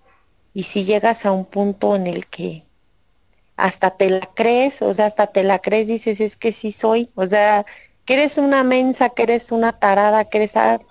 [0.53, 2.65] y si llegas a un punto en el que
[3.55, 7.09] hasta te la crees, o sea, hasta te la crees, dices, es que sí soy,
[7.15, 7.65] o sea,
[8.03, 10.81] que eres una mensa, que eres una tarada, que eres ah,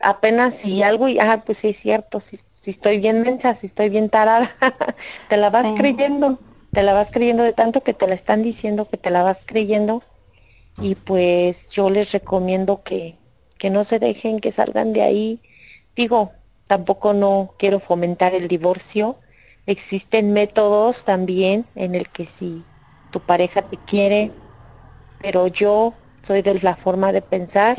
[0.00, 3.66] apenas si algo y ah, pues sí es cierto, si, si estoy bien mensa, si
[3.66, 4.54] estoy bien tarada,
[5.28, 6.38] te la vas creyendo,
[6.72, 9.38] te la vas creyendo de tanto que te la están diciendo que te la vas
[9.44, 10.04] creyendo
[10.80, 13.16] y pues yo les recomiendo que,
[13.58, 15.40] que no se dejen, que salgan de ahí.
[15.96, 16.32] Digo,
[16.66, 19.18] tampoco no quiero fomentar el divorcio.
[19.66, 22.64] Existen métodos también en el que si
[23.10, 24.30] tu pareja te quiere,
[25.20, 27.76] pero yo soy de la forma de pensar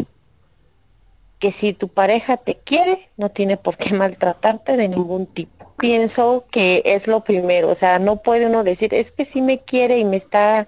[1.40, 5.74] que si tu pareja te quiere, no tiene por qué maltratarte de ningún tipo.
[5.78, 9.60] Pienso que es lo primero, o sea, no puede uno decir, es que si me
[9.60, 10.68] quiere y me está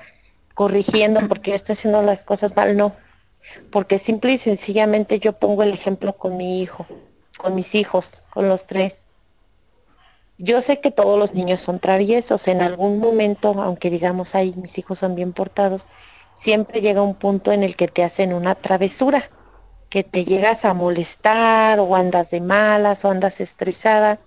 [0.55, 2.95] corrigiendo porque yo estoy haciendo las cosas mal, no.
[3.71, 6.87] Porque simple y sencillamente yo pongo el ejemplo con mi hijo,
[7.43, 8.95] con mis hijos, con los tres.
[10.37, 14.77] Yo sé que todos los niños son traviesos, en algún momento, aunque digamos, ay, mis
[14.77, 15.87] hijos son bien portados,
[16.39, 19.29] siempre llega un punto en el que te hacen una travesura,
[19.89, 24.19] que te llegas a molestar o andas de malas o andas estresada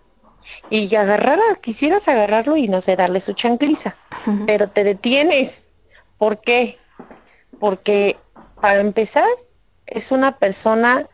[0.68, 3.96] y agarrar, quisieras agarrarlo y no sé, darle su chancliza,
[4.46, 5.64] pero te detienes.
[6.18, 6.78] ¿Por qué?
[7.58, 8.18] Porque
[8.60, 9.26] para empezar
[9.86, 11.08] es una persona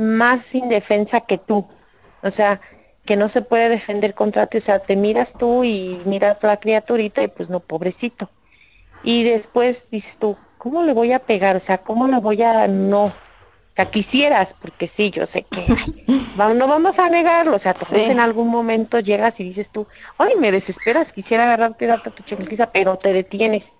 [0.00, 1.68] más indefensa que tú,
[2.22, 2.60] o sea,
[3.04, 6.58] que no se puede defender contra ti, o sea, te miras tú y miras la
[6.58, 8.30] criaturita y pues no, pobrecito
[9.02, 11.56] y después dices tú, ¿cómo le voy a pegar?
[11.56, 13.06] O sea, ¿cómo le voy a no?
[13.06, 13.12] O
[13.76, 15.66] sea, quisieras, porque sí, yo sé que
[16.36, 19.86] no vamos a negarlo, o sea, tú en algún momento llegas y dices tú,
[20.18, 23.72] ay, me desesperas, quisiera agarrarte darte tu chiquitiza, pero te detienes.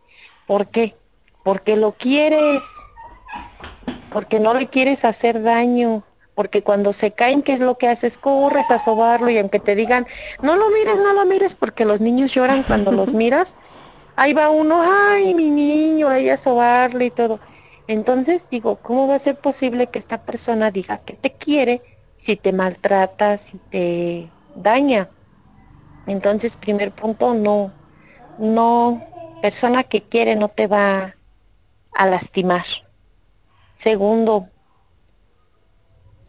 [0.46, 0.96] ¿Por qué?
[1.44, 2.62] Porque lo quieres,
[4.10, 6.04] porque no le quieres hacer daño,
[6.40, 8.16] porque cuando se caen, ¿qué es lo que haces?
[8.16, 10.06] Corres a sobarlo y aunque te digan,
[10.40, 13.52] no lo mires, no lo mires, porque los niños lloran cuando los miras,
[14.16, 17.40] ahí va uno, ay, mi niño, ahí a sobarle y todo.
[17.88, 21.82] Entonces digo, ¿cómo va a ser posible que esta persona diga que te quiere
[22.16, 25.10] si te maltrata, si te daña?
[26.06, 27.70] Entonces, primer punto, no,
[28.38, 29.06] no,
[29.42, 31.16] persona que quiere no te va
[31.92, 32.64] a lastimar.
[33.76, 34.48] Segundo,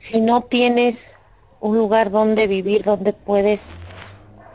[0.01, 1.17] si no tienes
[1.59, 3.61] un lugar donde vivir, donde puedes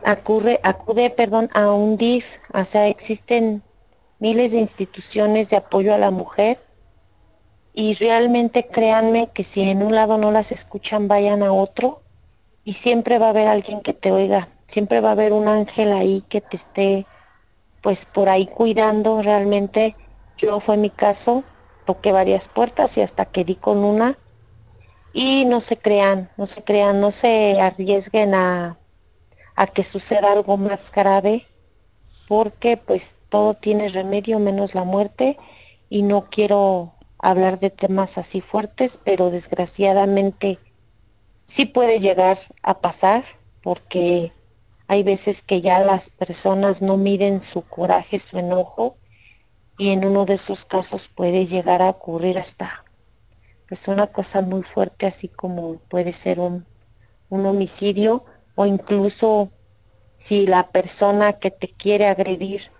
[0.04, 3.62] acude, acude perdón, a un DIF, o sea, existen
[4.18, 6.58] miles de instituciones de apoyo a la mujer
[7.74, 12.02] y realmente créanme que si en un lado no las escuchan, vayan a otro
[12.64, 15.92] y siempre va a haber alguien que te oiga, siempre va a haber un ángel
[15.92, 17.06] ahí que te esté
[17.82, 19.94] pues por ahí cuidando realmente.
[20.38, 21.44] Yo fue mi caso,
[21.84, 24.18] toqué varias puertas y hasta que di con una
[25.16, 28.78] y no se crean, no se crean, no se arriesguen a,
[29.54, 31.46] a que suceda algo más grave
[32.28, 35.38] porque pues todo tiene remedio menos la muerte
[35.88, 40.58] y no quiero hablar de temas así fuertes, pero desgraciadamente
[41.46, 43.24] sí puede llegar a pasar
[43.62, 44.34] porque
[44.86, 48.98] hay veces que ya las personas no miden su coraje, su enojo
[49.78, 52.85] y en uno de esos casos puede llegar a ocurrir hasta
[53.68, 56.66] pues una cosa muy fuerte así como puede ser un,
[57.28, 58.24] un homicidio
[58.54, 59.50] o incluso
[60.18, 62.70] si la persona que te quiere agredir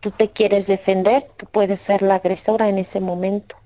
[0.00, 3.56] tú te quieres defender, tú puedes ser la agresora en ese momento.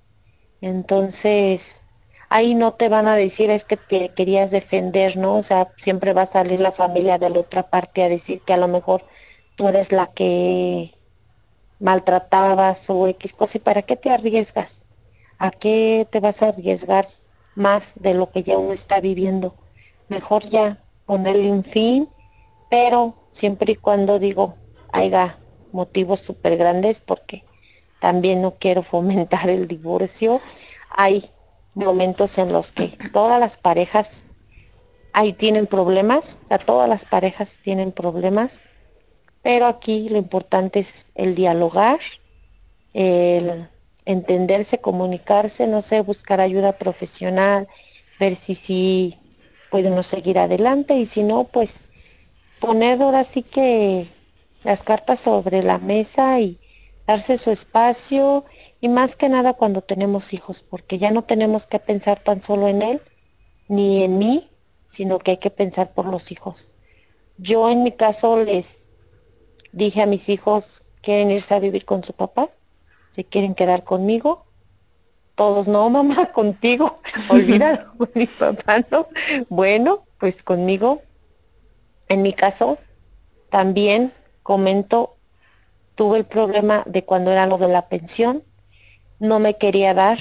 [0.61, 1.83] Entonces,
[2.29, 5.37] ahí no te van a decir es que te querías defender, ¿no?
[5.37, 8.55] O sea, siempre va a salir la familia de la otra parte a decir que
[8.55, 9.05] a lo mejor
[9.57, 10.95] tú eres la que
[11.81, 13.59] maltratabas o X cosa.
[13.59, 14.82] ¿Y para qué te arriesgas?
[15.43, 17.09] ¿A qué te vas a arriesgar
[17.57, 19.57] más de lo que ya uno está viviendo?
[20.07, 22.09] Mejor ya ponerle un fin,
[22.71, 24.55] pero siempre y cuando digo,
[24.93, 25.41] haya
[25.73, 27.45] motivos súper grandes porque
[28.01, 30.41] también no quiero fomentar el divorcio.
[30.91, 31.29] Hay
[31.75, 34.23] momentos en los que todas las parejas
[35.13, 38.63] ahí tienen problemas, o sea, todas las parejas tienen problemas,
[39.43, 41.99] pero aquí lo importante es el dialogar,
[42.95, 43.72] el
[44.05, 47.69] entenderse, comunicarse, no sé, buscar ayuda profesional,
[48.19, 49.19] ver si sí
[49.71, 51.75] podemos seguir adelante y si no, pues
[52.61, 54.09] poner ahora sí que
[54.65, 56.59] las cartas sobre la mesa y
[57.07, 58.45] darse su espacio
[58.81, 62.69] y más que nada cuando tenemos hijos, porque ya no tenemos que pensar tan solo
[62.69, 63.03] en él
[63.69, 64.51] ni en mí,
[64.91, 66.69] sino que hay que pensar por los hijos.
[67.39, 68.67] Yo en mi caso les
[69.73, 72.51] dije a mis hijos, ¿quieren irse a vivir con su papá?
[73.13, 74.47] ¿Se quieren quedar conmigo?
[75.35, 77.01] Todos, no, mamá, contigo.
[77.29, 79.07] Olvídalo mi papá, ¿no?
[79.49, 81.03] Bueno, pues conmigo.
[82.09, 82.79] En mi caso,
[83.49, 85.17] también comento,
[85.95, 88.45] tuve el problema de cuando era lo de la pensión,
[89.19, 90.19] no me quería dar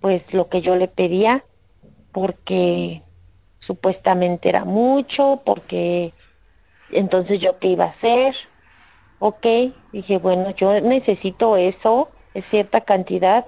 [0.00, 1.44] pues lo que yo le pedía
[2.12, 3.02] porque
[3.58, 6.12] supuestamente era mucho, porque
[6.90, 8.36] entonces yo qué iba a hacer,
[9.18, 9.46] ok,
[9.92, 13.46] dije bueno, yo necesito eso, es cierta cantidad,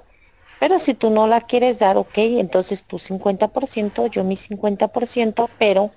[0.59, 5.91] pero si tú no la quieres dar, ok, entonces tu 50%, yo mi 50%, pero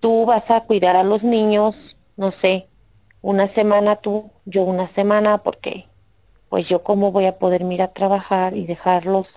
[0.00, 2.68] tú vas a cuidar a los niños, no sé,
[3.20, 5.88] una semana tú, yo una semana, porque
[6.48, 9.34] pues yo cómo voy a poder ir a trabajar y dejarlos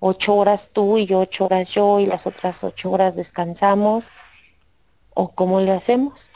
[0.00, 4.12] ocho horas tú y yo ocho horas yo y las otras ocho horas descansamos,
[5.14, 6.28] o cómo le hacemos.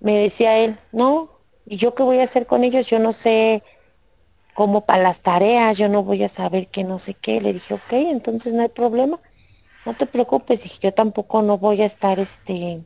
[0.00, 1.37] Me decía él, no,
[1.68, 2.86] ¿y yo qué voy a hacer con ellos?
[2.86, 3.62] Yo no sé
[4.54, 7.40] cómo para las tareas, yo no voy a saber qué no sé qué.
[7.40, 9.20] Le dije, ok, entonces no hay problema
[9.88, 12.84] no te preocupes, dije, yo tampoco no voy a estar este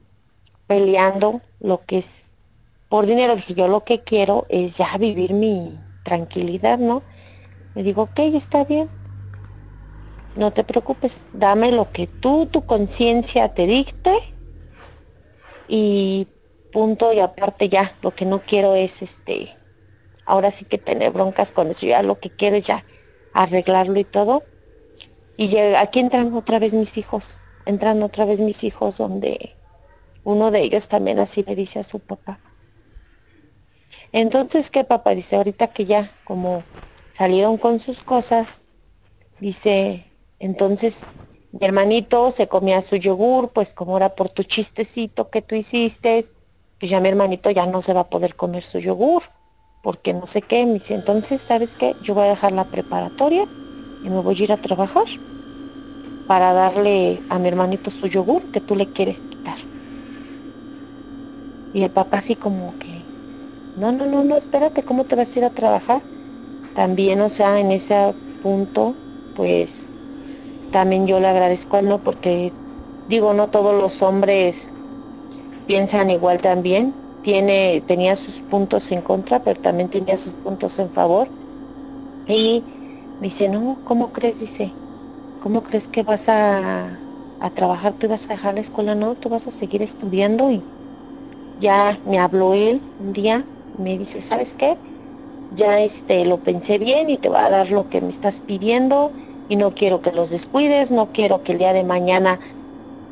[0.68, 2.30] peleando lo que es
[2.88, 7.02] por dinero, dije, yo lo que quiero es ya vivir mi tranquilidad, ¿no?
[7.74, 8.88] Me digo, ok, está bien,
[10.36, 14.12] no te preocupes, dame lo que tú, tu conciencia te dicte
[15.66, 16.28] y
[16.72, 19.56] punto y aparte ya, lo que no quiero es este,
[20.26, 22.84] ahora sí que tener broncas con eso, ya lo que quiero es ya
[23.34, 24.42] arreglarlo y todo
[25.36, 29.56] y aquí entran otra vez mis hijos, entran otra vez mis hijos donde
[30.24, 32.38] uno de ellos también así le dice a su papá.
[34.12, 35.14] Entonces, ¿qué papá?
[35.14, 36.62] Dice, ahorita que ya como
[37.16, 38.62] salieron con sus cosas,
[39.40, 40.98] dice, entonces
[41.50, 46.26] mi hermanito se comía su yogur, pues como era por tu chistecito que tú hiciste,
[46.82, 49.22] pues ya mi hermanito ya no se va a poder comer su yogur,
[49.82, 50.66] porque no sé qué.
[50.66, 51.96] Me dice, entonces, ¿sabes qué?
[52.00, 53.44] Yo voy a dejar la preparatoria
[54.00, 55.04] y me voy a ir a trabajar
[56.26, 59.58] para darle a mi hermanito su yogur que tú le quieres quitar.
[61.72, 63.04] Y el papá así como que,
[63.74, 66.04] no, no, no, no, espérate, ¿cómo te vas a ir a trabajar?
[66.74, 68.96] También, o sea, en ese punto,
[69.34, 69.90] pues
[70.70, 72.02] también yo le agradezco a ¿no?
[72.02, 72.52] Porque
[73.06, 74.72] digo, no todos los hombres
[75.72, 76.92] piensan igual también.
[77.22, 81.28] Tiene, tenía sus puntos en contra, pero también tenía sus puntos en favor.
[82.28, 82.62] Y
[83.22, 84.38] dice, no, ¿cómo crees?
[84.38, 84.70] Dice,
[85.42, 87.00] ¿cómo crees que vas a,
[87.40, 87.94] a trabajar?
[87.94, 88.94] ¿Tú vas a dejar la escuela?
[88.94, 90.62] No, tú vas a seguir estudiando y
[91.58, 93.42] ya me habló él un día,
[93.78, 94.76] me dice, ¿sabes qué?
[95.56, 99.12] ya este lo pensé bien y te voy a dar lo que me estás pidiendo
[99.48, 102.38] y no quiero que los descuides, no quiero que el día de mañana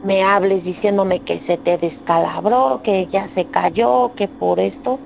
[0.03, 4.99] me hables diciéndome que se te descalabró, que ya se cayó, que por esto.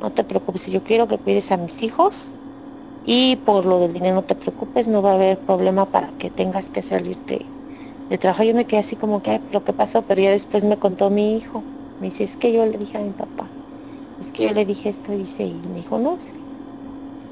[0.00, 2.32] No te preocupes, yo quiero que cuides a mis hijos
[3.06, 6.30] y por lo del dinero no te preocupes, no va a haber problema para que
[6.30, 7.46] tengas que salirte
[8.08, 8.42] de trabajo.
[8.42, 11.36] Yo me quedé así como que, lo que pasó, pero ya después me contó mi
[11.36, 11.62] hijo.
[12.00, 13.46] Me dice, es que yo le dije a mi papá,
[14.20, 16.18] es que yo le dije esto, dice, y me dijo, no,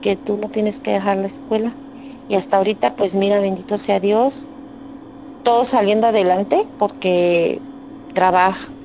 [0.01, 1.73] que tú no tienes que dejar la escuela.
[2.29, 4.47] Y hasta ahorita, pues mira, bendito sea Dios,
[5.43, 7.61] todos saliendo adelante porque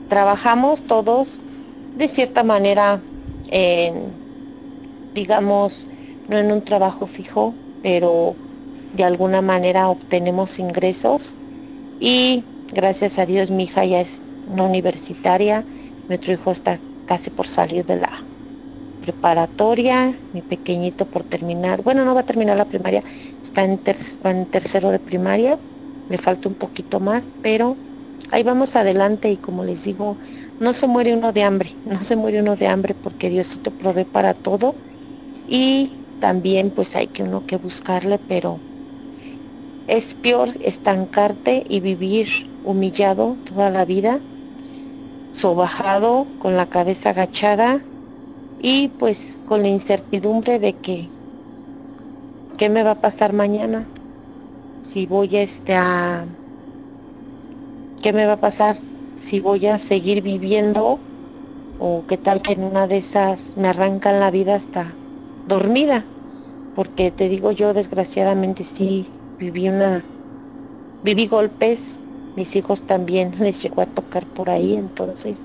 [0.09, 1.39] trabajamos todos
[1.95, 3.01] de cierta manera
[3.49, 4.13] en,
[5.13, 5.85] digamos,
[6.27, 7.53] no en un trabajo fijo,
[7.83, 8.35] pero
[8.93, 11.35] de alguna manera obtenemos ingresos.
[11.99, 12.43] Y
[12.73, 15.63] gracias a Dios mi hija ya es una universitaria,
[16.07, 18.11] nuestro hijo está casi por salir de la
[19.01, 23.03] preparatoria, mi pequeñito por terminar, bueno no va a terminar la primaria,
[23.43, 23.79] está en,
[24.23, 25.59] en tercero de primaria,
[26.09, 27.75] me falta un poquito más, pero
[28.31, 30.17] ahí vamos adelante y como les digo,
[30.59, 34.05] no se muere uno de hambre, no se muere uno de hambre porque Diosito provee
[34.05, 34.75] para todo
[35.47, 38.59] y también pues hay que uno que buscarle, pero
[39.87, 42.27] es peor estancarte y vivir
[42.63, 44.19] humillado toda la vida,
[45.33, 47.81] sobajado, con la cabeza agachada
[48.61, 51.09] y pues con la incertidumbre de que
[52.57, 53.85] qué me va a pasar mañana,
[54.95, 56.23] si voy este, a
[58.01, 58.77] qué me va a pasar
[59.21, 60.99] si voy a seguir viviendo
[61.79, 64.93] o qué tal que en una de esas me arrancan la vida hasta
[65.49, 66.05] dormida.
[66.77, 69.05] Porque te digo yo desgraciadamente sí
[69.37, 70.01] viví una
[71.03, 71.99] viví golpes
[72.37, 75.39] mis hijos también les llegó a tocar por ahí entonces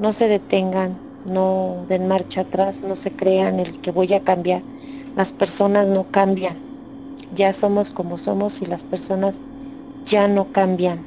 [0.00, 4.62] no se detengan no den marcha atrás no se crean el que voy a cambiar.
[5.14, 6.65] Las personas no cambian
[7.34, 9.34] ya somos como somos y las personas
[10.06, 11.00] ya no cambian.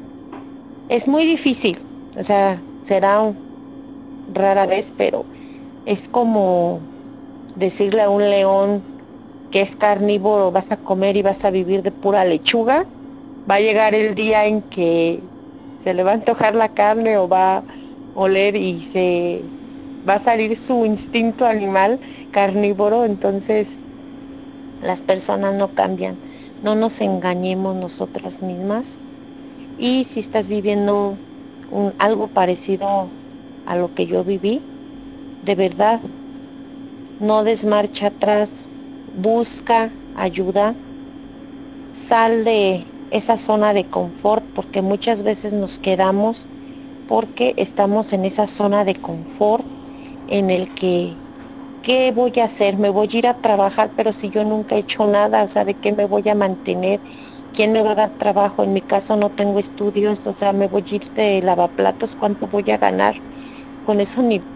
[0.89, 1.77] Es muy difícil,
[2.17, 3.31] o sea, será
[4.33, 5.25] rara vez, pero
[5.85, 6.79] es como
[7.55, 8.81] decirle a un león
[9.51, 12.85] que es carnívoro, vas a comer y vas a vivir de pura lechuga.
[13.49, 15.21] Va a llegar el día en que
[15.83, 17.63] se le va a antojar la carne o va a
[18.13, 19.41] oler y se
[20.07, 21.99] va a salir su instinto animal
[22.31, 23.67] carnívoro, entonces
[24.81, 26.15] las personas no cambian,
[26.63, 28.85] no nos engañemos nosotras mismas.
[29.77, 31.17] Y si estás viviendo
[31.71, 33.09] un, algo parecido
[33.65, 34.61] a lo que yo viví,
[35.43, 36.01] de verdad,
[37.19, 38.49] no desmarcha atrás,
[39.15, 40.75] busca ayuda,
[42.07, 46.45] sal de esa zona de confort, porque muchas veces nos quedamos
[47.07, 49.65] porque estamos en esa zona de confort
[50.27, 51.13] en el que
[51.81, 52.77] ¿qué voy a hacer?
[52.77, 55.65] Me voy a ir a trabajar, pero si yo nunca he hecho nada, o sea,
[55.65, 57.01] ¿de qué me voy a mantener?
[57.51, 58.63] ¿Quién me va a dar trabajo?
[58.63, 62.47] En mi caso no tengo estudios, o sea, me voy a ir de lavaplatos, ¿cuánto
[62.47, 63.23] voy a ganar?
[63.83, 64.47] Con eso ni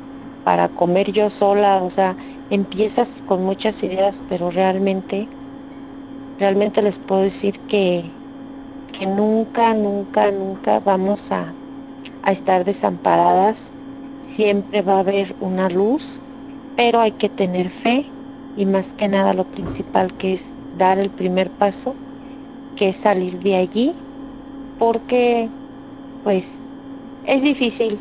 [0.44, 2.18] para comer yo sola, o sea,
[2.50, 5.34] empiezas con muchas ideas, pero realmente,
[6.38, 8.22] realmente les puedo decir que,
[8.92, 11.60] que nunca, nunca, nunca vamos a,
[12.24, 13.76] a estar desamparadas.
[14.22, 16.23] Siempre va a haber una luz
[16.76, 18.06] pero hay que tener fe
[18.58, 20.44] y más que nada lo principal que es
[20.78, 21.96] dar el primer paso,
[22.76, 23.94] que es salir de allí,
[24.80, 25.50] porque
[26.24, 26.46] pues
[27.26, 28.00] es difícil.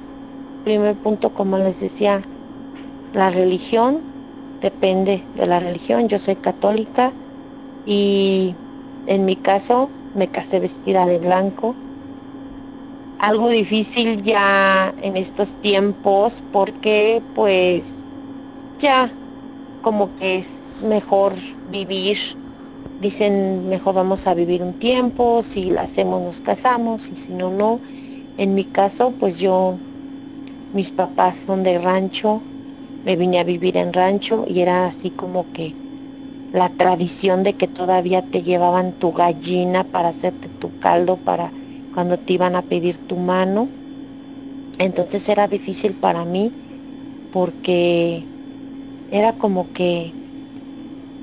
[0.65, 2.23] Primer punto, como les decía,
[3.15, 4.01] la religión
[4.61, 6.09] depende de la religión.
[6.09, 7.13] Yo soy católica
[7.85, 8.55] y
[9.07, 11.75] en mi caso me casé vestida de blanco.
[13.19, 17.83] Algo difícil ya en estos tiempos porque pues
[18.83, 19.11] ya
[19.81, 20.47] como que es
[20.83, 21.35] mejor
[21.71, 22.19] vivir,
[23.01, 27.51] dicen mejor vamos a vivir un tiempo, si la hacemos nos casamos y si no,
[27.51, 27.81] no.
[28.37, 29.79] En mi caso, pues yo,
[30.75, 32.43] mis papás son de rancho,
[33.05, 35.75] me vine a vivir en rancho y era así como que
[36.53, 41.51] la tradición de que todavía te llevaban tu gallina para hacerte tu caldo para
[41.95, 43.69] cuando te iban a pedir tu mano.
[44.79, 46.53] Entonces era difícil para mí
[47.33, 48.32] porque
[49.13, 50.19] era como que,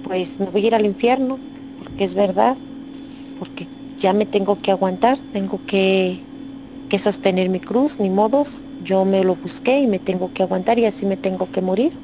[0.04, 1.44] pues me voy a ir al infierno,
[1.78, 2.64] porque es verdad,
[3.36, 6.30] porque ya me tengo que aguantar, tengo que,
[6.88, 10.80] que sostener mi cruz, ni modos, yo me lo busqué y me tengo que aguantar
[10.80, 12.02] y así me tengo que morir.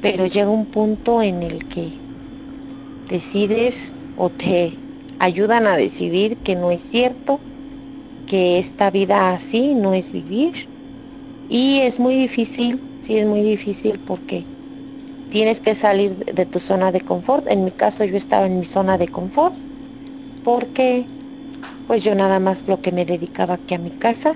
[0.00, 2.04] Pero llega un punto en el que
[3.06, 4.84] decides o te
[5.18, 7.46] ayudan a decidir que no es cierto,
[8.26, 10.70] que esta vida así no es vivir.
[11.48, 14.57] Y es muy difícil, sí es muy difícil porque
[15.30, 17.46] tienes que salir de tu zona de confort.
[17.48, 19.54] En mi caso yo estaba en mi zona de confort.
[20.44, 21.06] Porque
[21.86, 24.34] pues yo nada más lo que me dedicaba aquí a mi casa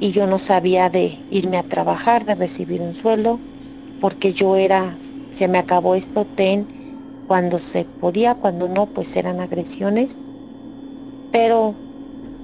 [0.00, 3.38] y yo no sabía de irme a trabajar, de recibir un sueldo,
[4.00, 4.96] porque yo era,
[5.34, 6.66] se me acabó esto, ten,
[7.26, 10.16] cuando se podía, cuando no, pues eran agresiones,
[11.30, 11.74] pero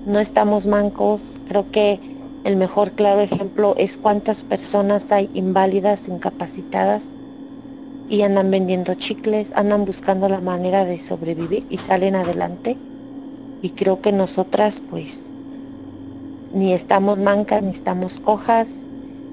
[0.06, 2.00] no estamos mancos, creo que
[2.44, 7.11] el mejor claro ejemplo es cuántas personas hay inválidas, incapacitadas,
[8.08, 12.76] y andan vendiendo chicles, andan buscando la manera de sobrevivir y salen adelante.
[13.62, 15.20] Y creo que nosotras pues
[16.52, 18.66] ni estamos mancas, ni estamos cojas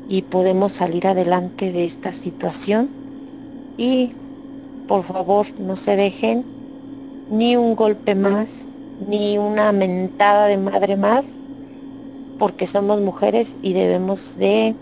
[0.07, 2.89] y podemos salir adelante de esta situación.
[3.77, 4.13] Y
[4.87, 6.43] por favor no se dejen
[7.29, 8.47] ni un golpe más,
[9.07, 11.23] ni una mentada de madre más,
[12.39, 14.75] porque somos mujeres y debemos de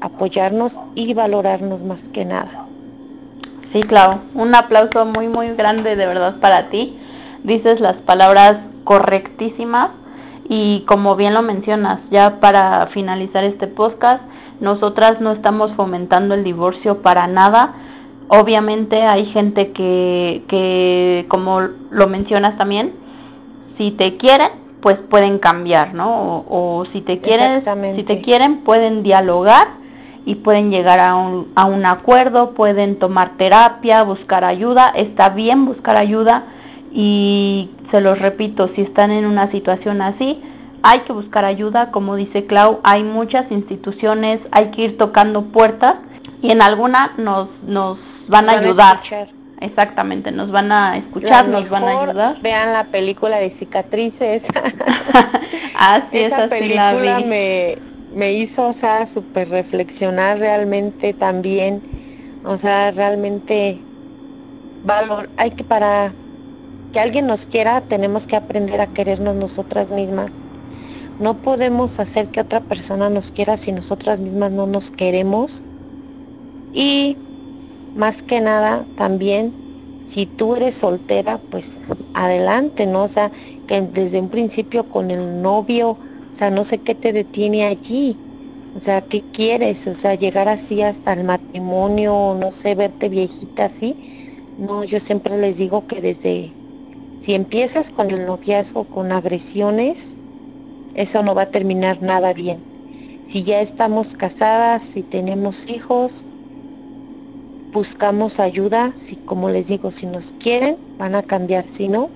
[0.00, 2.63] apoyarnos y valorarnos más que nada.
[3.74, 6.96] Sí, Clau, un aplauso muy, muy grande de verdad para ti.
[7.42, 9.90] Dices las palabras correctísimas
[10.48, 14.22] y como bien lo mencionas, ya para finalizar este podcast,
[14.60, 17.74] nosotras no estamos fomentando el divorcio para nada.
[18.28, 22.92] Obviamente hay gente que, que como lo mencionas también,
[23.76, 24.52] si te quieren,
[24.82, 26.14] pues pueden cambiar, ¿no?
[26.14, 26.44] O,
[26.80, 27.64] o si te quieren,
[27.96, 29.66] si te quieren, pueden dialogar
[30.26, 35.66] y pueden llegar a un, a un acuerdo, pueden tomar terapia, buscar ayuda, está bien
[35.66, 36.44] buscar ayuda
[36.92, 40.42] y se los repito, si están en una situación así,
[40.82, 45.96] hay que buscar ayuda, como dice Clau, hay muchas instituciones, hay que ir tocando puertas
[46.42, 47.98] y en alguna nos, nos
[48.28, 49.00] van a ayudar.
[49.60, 52.40] Exactamente, nos van a escuchar, nos van a ayudar.
[52.42, 54.42] Vean la película de cicatrices.
[55.78, 57.78] así Esa película me
[58.14, 61.82] me hizo, o sea, súper reflexionar realmente también,
[62.44, 63.78] o sea, realmente
[64.84, 66.12] valor, hay que para
[66.92, 70.30] que alguien nos quiera, tenemos que aprender a querernos nosotras mismas.
[71.18, 75.64] No podemos hacer que otra persona nos quiera si nosotras mismas no nos queremos.
[76.72, 77.16] Y
[77.96, 79.52] más que nada, también,
[80.08, 81.72] si tú eres soltera, pues
[82.14, 83.04] adelante, ¿no?
[83.04, 83.30] O sea,
[83.66, 85.96] que desde un principio con el novio,
[86.34, 88.16] o sea, no sé qué te detiene allí.
[88.76, 89.86] O sea, ¿qué quieres?
[89.86, 93.94] O sea, llegar así hasta el matrimonio, no sé, verte viejita así.
[94.58, 96.50] No, yo siempre les digo que desde,
[97.22, 100.16] si empiezas con el noviazgo con agresiones,
[100.96, 102.58] eso no va a terminar nada bien.
[103.28, 106.24] Si ya estamos casadas, si tenemos hijos,
[107.72, 112.10] buscamos ayuda, si como les digo, si nos quieren, van a cambiar, si no,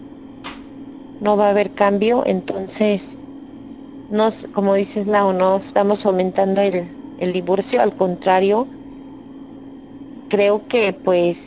[1.21, 3.18] no va a haber cambio, entonces
[4.11, 6.89] nos, como dices Lau, no estamos fomentando el,
[7.19, 8.67] el divorcio, al contrario,
[10.29, 11.39] creo que pues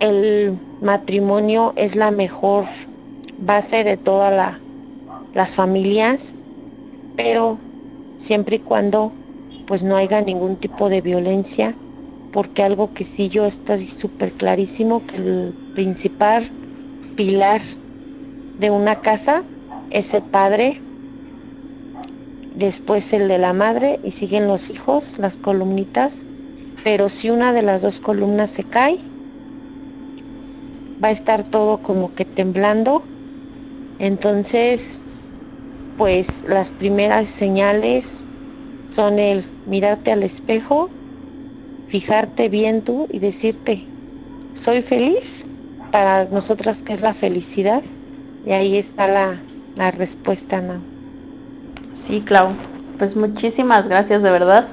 [0.00, 2.66] el matrimonio es la mejor
[3.38, 4.54] base de todas
[5.34, 6.34] las familias,
[7.16, 7.58] pero
[8.18, 9.12] siempre y cuando
[9.66, 11.74] pues no haya ningún tipo de violencia,
[12.32, 16.50] porque algo que sí yo estoy súper clarísimo, que el principal
[17.16, 17.62] pilar
[18.58, 19.42] de una casa
[19.90, 20.80] es el padre
[22.54, 26.12] después el de la madre y siguen los hijos, las columnitas,
[26.82, 28.98] pero si una de las dos columnas se cae,
[31.02, 33.02] va a estar todo como que temblando.
[33.98, 34.82] Entonces,
[35.98, 38.04] pues las primeras señales
[38.90, 40.90] son el mirarte al espejo,
[41.88, 43.84] fijarte bien tú y decirte,
[44.54, 45.44] soy feliz,
[45.90, 47.82] para nosotras que es la felicidad,
[48.44, 49.40] y ahí está la,
[49.76, 50.93] la respuesta, ¿no?
[52.06, 52.50] Sí, Clau.
[52.98, 54.66] Pues muchísimas gracias de verdad.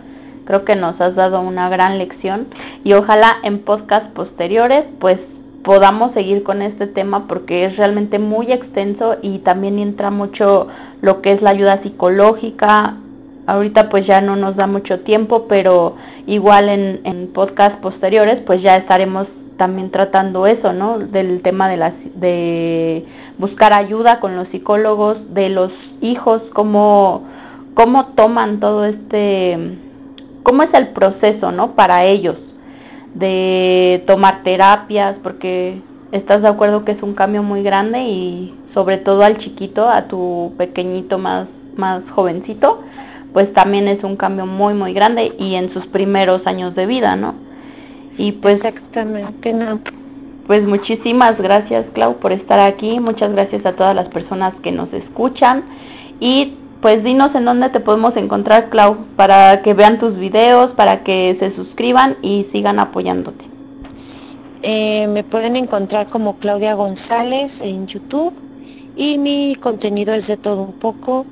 [0.46, 2.48] Creo que nos has dado una gran lección
[2.84, 5.20] y ojalá en podcast posteriores pues
[5.64, 10.68] podamos seguir con este tema porque es realmente muy extenso y también entra mucho
[11.02, 12.98] lo que es la ayuda psicológica.
[13.48, 15.96] Ahorita pues ya no nos da mucho tiempo, pero
[16.28, 19.28] igual en, en podcast posteriores pues ya estaremos
[19.62, 20.98] también tratando eso, ¿no?
[20.98, 23.06] Del tema de las de
[23.38, 27.26] buscar ayuda con los psicólogos, de los hijos, cómo,
[27.76, 29.78] cómo toman todo este,
[30.42, 31.74] cómo es el proceso, ¿no?
[31.74, 32.38] Para ellos,
[33.14, 35.80] de tomar terapias, porque
[36.12, 40.08] estás de acuerdo que es un cambio muy grande y sobre todo al chiquito, a
[40.08, 41.46] tu pequeñito más,
[41.78, 42.82] más jovencito,
[43.32, 47.16] pues también es un cambio muy, muy grande y en sus primeros años de vida,
[47.16, 47.51] ¿no?
[48.18, 48.58] Y pues...
[48.58, 49.80] Exactamente, no.
[50.48, 54.92] Pues muchísimas gracias Clau por estar aquí, muchas gracias a todas las personas que nos
[54.92, 55.64] escuchan
[56.20, 61.04] y pues dinos en dónde te podemos encontrar, Clau, para que vean tus videos, para
[61.04, 63.46] que se suscriban y sigan apoyándote.
[64.64, 68.34] Eh, me pueden encontrar como Claudia González en YouTube
[68.96, 71.26] y mi contenido es de todo un poco,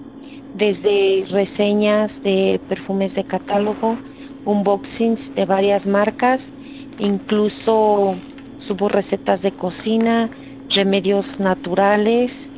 [0.54, 3.98] desde reseñas de perfumes de catálogo,
[4.46, 6.54] unboxings de varias marcas,
[7.00, 8.16] incluso
[8.60, 10.30] subo recetas de cocina,
[10.70, 12.50] remedios naturales,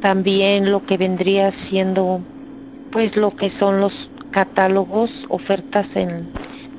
[0.00, 2.20] también lo que vendría siendo
[2.90, 6.28] pues lo que son los catálogos, ofertas en,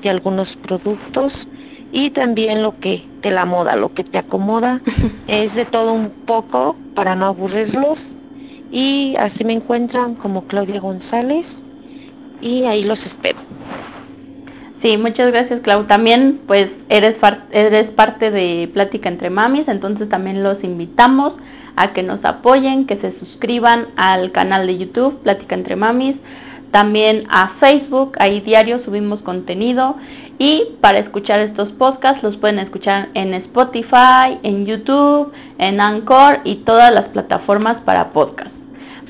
[0.01, 1.47] de algunos productos
[1.91, 4.81] y también lo que de la moda, lo que te acomoda,
[5.27, 8.15] es de todo un poco para no aburrirlos
[8.71, 11.63] y así me encuentran como Claudia González
[12.41, 13.44] y ahí los espero.
[14.85, 15.85] Sí, muchas gracias Clau.
[15.85, 17.15] También pues eres,
[17.51, 21.33] eres parte de Plática entre Mamis, entonces también los invitamos
[21.75, 26.17] a que nos apoyen, que se suscriban al canal de YouTube Plática entre Mamis,
[26.69, 29.97] también a Facebook, ahí diario subimos contenido
[30.37, 36.57] y para escuchar estos podcasts los pueden escuchar en Spotify, en YouTube, en Anchor y
[36.57, 38.54] todas las plataformas para podcast.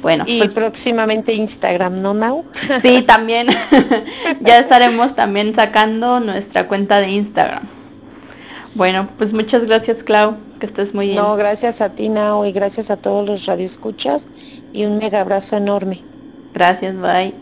[0.05, 2.45] Bueno, y pues, próximamente Instagram, ¿no, Mau?
[2.83, 3.47] Sí, también.
[4.39, 7.63] ya estaremos también sacando nuestra cuenta de Instagram.
[8.75, 10.37] Bueno, pues muchas gracias, Clau.
[10.59, 11.17] Que estés muy bien.
[11.17, 14.27] No, gracias a ti, Nao, y gracias a todos los radioescuchas.
[14.73, 16.03] Y un mega abrazo enorme.
[16.53, 17.33] Gracias, bye.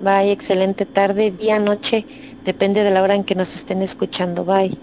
[0.00, 2.06] Bye, excelente tarde, día, noche.
[2.46, 4.46] Depende de la hora en que nos estén escuchando.
[4.46, 4.74] Bye.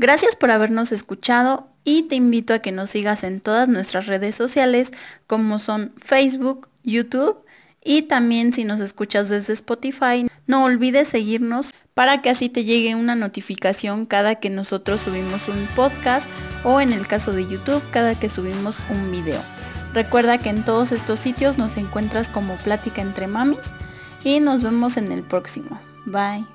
[0.00, 4.34] Gracias por habernos escuchado y te invito a que nos sigas en todas nuestras redes
[4.34, 4.92] sociales
[5.26, 7.44] como son Facebook, YouTube
[7.84, 12.94] y también si nos escuchas desde Spotify, no olvides seguirnos para que así te llegue
[12.94, 16.26] una notificación cada que nosotros subimos un podcast
[16.64, 19.42] o en el caso de YouTube cada que subimos un video.
[19.92, 23.60] Recuerda que en todos estos sitios nos encuentras como Plática entre Mamis
[24.24, 25.78] y nos vemos en el próximo.
[26.06, 26.46] Bye.